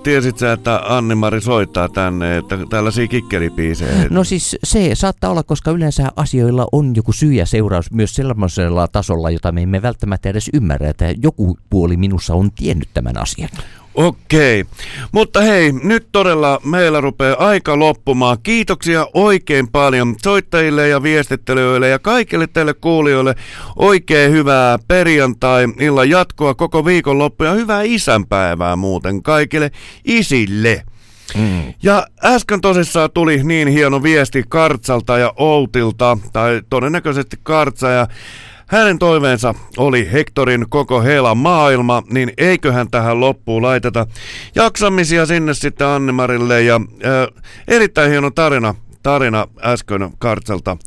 tiesit 0.08 0.38
sä, 0.38 0.52
että 0.52 0.82
Anni-Mari 0.84 1.42
soittaa 1.42 1.90
tänne, 1.90 2.38
että 2.38 2.58
tällaisia 2.70 3.08
kikkelibiisejä. 3.08 4.08
No 4.10 4.24
siis 4.24 4.56
se 4.64 4.90
saattaa 4.94 5.32
olla, 5.32 5.44
koska 5.44 5.72
yleensä 5.72 6.08
asioilla 6.16 6.68
on 6.72 6.96
joku 6.96 7.12
syy 7.12 7.34
ja 7.34 7.46
seuraus 7.46 7.92
myös 7.92 8.16
sellaisella 8.16 8.88
tasolla, 8.88 9.32
jota 9.32 9.52
me 9.52 9.62
emme 9.62 9.82
välttämättä 9.82 10.30
edes 10.30 10.50
ymmärrä, 10.54 10.90
että 10.90 11.14
joku 11.24 11.58
puoli 11.70 11.98
minussa 11.98 12.34
on 12.34 12.52
tiennyt 12.52 12.90
tämän 12.94 13.22
asian. 13.22 13.50
Okei, 13.98 14.66
mutta 15.12 15.42
hei, 15.42 15.72
nyt 15.72 16.08
todella 16.12 16.62
meillä 16.64 17.02
rupeaa 17.02 17.48
aika 17.48 17.80
loppumaan. 17.80 18.38
Kiitoksia 18.44 19.08
oikein 19.14 19.68
paljon 19.68 20.16
soittajille 20.24 20.88
ja 20.88 21.04
viestittelijöille 21.04 21.90
ja 21.90 22.00
kaikille 22.00 22.48
teille 22.48 22.74
kuulijoille. 22.74 23.36
Oikein 23.76 24.32
hyvää 24.32 24.80
perjantai-illan 24.88 26.10
jatkoa 26.10 26.56
koko 26.56 26.86
viikonloppu 26.86 27.44
ja 27.44 27.54
hyvää 27.54 27.82
isänpäivää 27.82 28.76
muuten 28.76 29.24
kaikille 29.24 29.72
isille. 30.06 30.84
Mm. 31.36 31.74
Ja 31.84 32.08
äsken 32.24 32.62
tosissaan 32.62 33.10
tuli 33.14 33.44
niin 33.44 33.68
hieno 33.68 34.04
viesti 34.04 34.44
Kartsalta 34.50 35.18
ja 35.18 35.34
Outilta, 35.38 36.18
tai 36.34 36.62
todennäköisesti 36.70 37.38
Kartsa 37.44 37.90
ja 37.90 38.08
hänen 38.68 39.00
toiveensa 39.00 39.56
oli 39.78 40.12
Hektorin 40.12 40.66
koko 40.70 41.02
heila 41.02 41.36
maailma, 41.36 42.04
niin 42.12 42.32
eiköhän 42.38 42.92
tähän 42.92 43.20
loppuun 43.20 43.64
laiteta 43.64 44.08
jaksamisia 44.56 45.26
sinne 45.26 45.54
sitten 45.54 45.88
Annemarille 45.88 46.62
ja 46.62 46.76
äh, 46.76 47.44
erittäin 47.68 48.12
hieno 48.12 48.32
tarina 48.32 48.76
tarina 49.08 49.48
äsken 49.64 50.10
Kartsalta. 50.20 50.78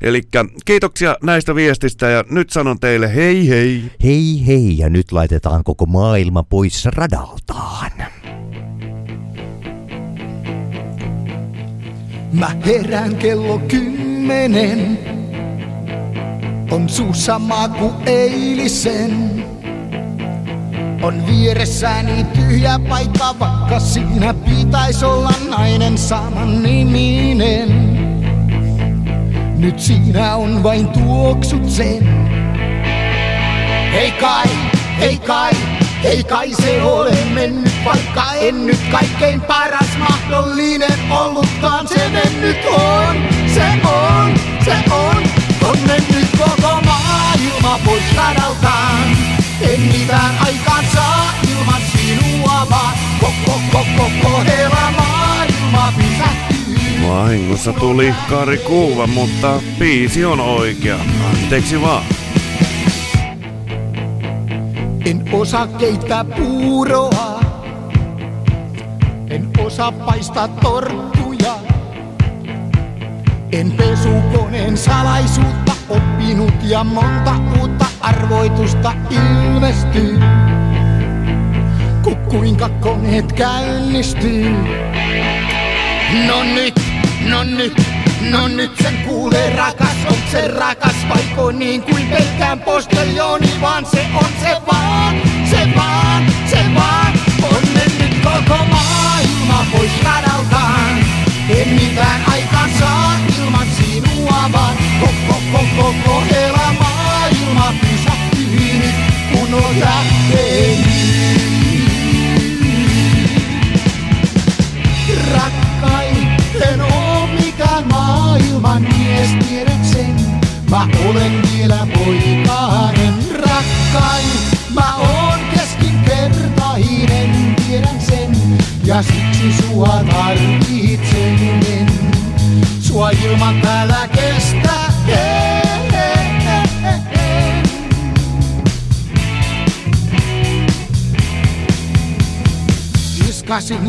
Eli 0.00 0.22
kiitoksia 0.64 1.16
näistä 1.22 1.54
viestistä 1.54 2.08
ja 2.08 2.24
nyt 2.30 2.50
sanon 2.50 2.80
teille 2.80 3.14
hei 3.14 3.48
hei. 3.48 3.82
Hei 4.04 4.46
hei 4.46 4.78
ja 4.78 4.88
nyt 4.88 5.12
laitetaan 5.12 5.64
koko 5.64 5.86
maailma 5.86 6.42
pois 6.42 6.84
radaltaan. 6.84 7.90
Mä 12.32 12.50
herään 12.66 13.16
kello 13.16 13.58
kymmenen. 13.58 14.98
On 16.70 16.88
suussa 16.88 17.38
maku 17.38 17.92
eilisen. 18.06 19.44
On 21.02 21.26
vieressäni 21.26 22.24
tyhjä 22.24 22.80
paikka, 22.88 23.34
vaikka 23.38 23.80
siinä 23.80 24.34
pitäisi 24.34 25.04
olla 25.04 25.32
nainen 25.48 25.98
saman 25.98 26.62
niminen. 26.62 27.68
Nyt 29.56 29.80
siinä 29.80 30.36
on 30.36 30.62
vain 30.62 30.88
tuoksut 30.88 31.70
sen. 31.70 32.06
Hei 33.92 34.12
kai, 34.12 34.46
hei 35.00 35.18
kai, 35.18 35.52
ei 36.04 36.24
kai 36.24 36.50
se 36.54 36.82
ole 36.82 37.16
mennyt, 37.34 37.72
vaikka 37.84 38.24
en 38.40 38.66
nyt 38.66 38.80
kaikkein 38.90 39.40
paras 39.40 39.98
mahdollinen 39.98 41.10
ollutkaan. 41.10 41.88
Se 41.88 42.08
mennyt 42.08 42.64
on, 42.66 43.16
se 43.54 43.64
on, 43.84 44.34
se 44.64 44.74
on, 44.90 45.22
on 45.68 45.78
mennyt 45.86 46.28
koko 46.38 46.80
maailma 46.86 47.78
pois 47.84 48.16
radaltaan. 48.16 49.32
En 49.60 49.80
mitään 49.80 50.41
koko, 53.20 53.60
koko, 53.72 54.10
koko 54.22 54.42
pysähtyy. 55.96 57.08
Vahingossa 57.08 57.72
tuli 57.72 58.14
Kari 58.30 58.58
Kuuva, 58.58 59.06
mutta 59.06 59.60
biisi 59.78 60.24
on 60.24 60.40
oikea. 60.40 60.98
Anteeksi 61.30 61.80
vaan. 61.82 62.04
En 65.04 65.24
osaa 65.32 65.66
keittää 65.66 66.24
puuroa. 66.24 67.40
En 69.30 69.50
osaa 69.58 69.92
paistaa 69.92 70.48
torttuja. 70.48 71.54
En 73.52 73.72
pesukoneen 73.72 74.76
salaisuutta 74.76 75.72
oppinut 75.88 76.54
ja 76.62 76.84
monta 76.84 77.34
uutta 77.60 77.86
arvoitusta 78.00 78.92
ilmestyy. 79.10 80.18
Ku 82.02 82.14
kuinka 82.14 82.68
koneet 82.68 83.32
käynnistyy. 83.32 84.50
No 86.26 86.42
nyt, 86.42 86.74
no 87.28 87.44
nyt, 87.44 87.82
no 88.30 88.48
nyt 88.48 88.70
sen 88.82 88.94
kuulee 89.08 89.56
rakas, 89.56 89.96
on 90.08 90.16
se 90.32 90.48
rakas 90.48 90.96
vaiko 91.08 91.52
niin 91.52 91.82
kuin 91.82 92.06
pelkään 92.08 92.60
posteljoni, 92.60 93.50
vaan 93.60 93.86
se 93.86 94.06
on 94.14 94.30
se 94.42 94.56
vaan, 94.72 95.16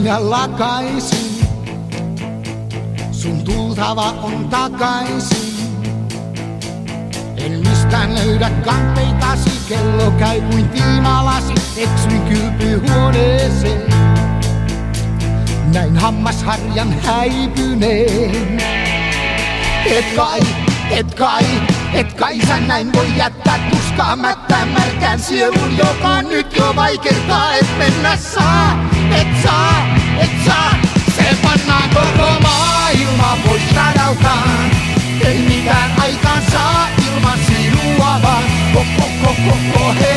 Ja 0.03 0.29
lakaisin. 0.29 1.47
Sun 3.11 3.43
tultava 3.43 4.13
on 4.23 4.49
takaisin. 4.49 5.53
En 7.37 7.51
mistään 7.51 8.15
löydä 8.15 8.49
kanteitasi, 8.49 9.49
kello 9.69 10.11
käy 10.11 10.41
kuin 10.41 10.69
tiimalasi, 10.69 11.53
eksyin 11.77 12.21
kylpyhuoneeseen. 12.21 13.81
Näin 15.73 15.97
hammasharjan 15.97 16.93
häipyneen. 17.01 18.57
Et 19.85 20.05
kai, 20.15 20.39
et 20.91 21.15
kai, 21.15 21.45
et 21.93 22.13
kai 22.13 22.39
sä 22.47 22.59
näin 22.59 22.93
voi 22.93 23.17
jättää 23.17 23.69
tuskaa 23.69 24.15
mättää 24.15 24.65
märkään 24.65 25.19
sielun, 25.19 25.77
joka 25.77 26.21
nyt 26.21 26.57
jo 26.57 26.75
vaikertaa, 26.75 27.55
et 27.55 27.77
mennä 27.77 28.17
saa, 28.17 28.89
et 29.11 29.27
saa, 29.43 29.92
metsään. 30.23 30.81
Se 31.15 31.37
pannaan 31.43 31.89
koko 31.89 32.29
maailma 32.41 33.37
pois 33.45 33.61
radaltaan. 33.75 34.71
Ei 35.25 35.37
mitään 35.37 35.91
aikaan 36.01 36.43
saa 36.51 36.87
ilman 37.07 37.39
sinua 37.47 38.19
vaan. 38.23 38.43
Koko, 38.73 39.09
koko, 39.21 39.57
koko, 39.73 39.93
hei. 39.93 40.12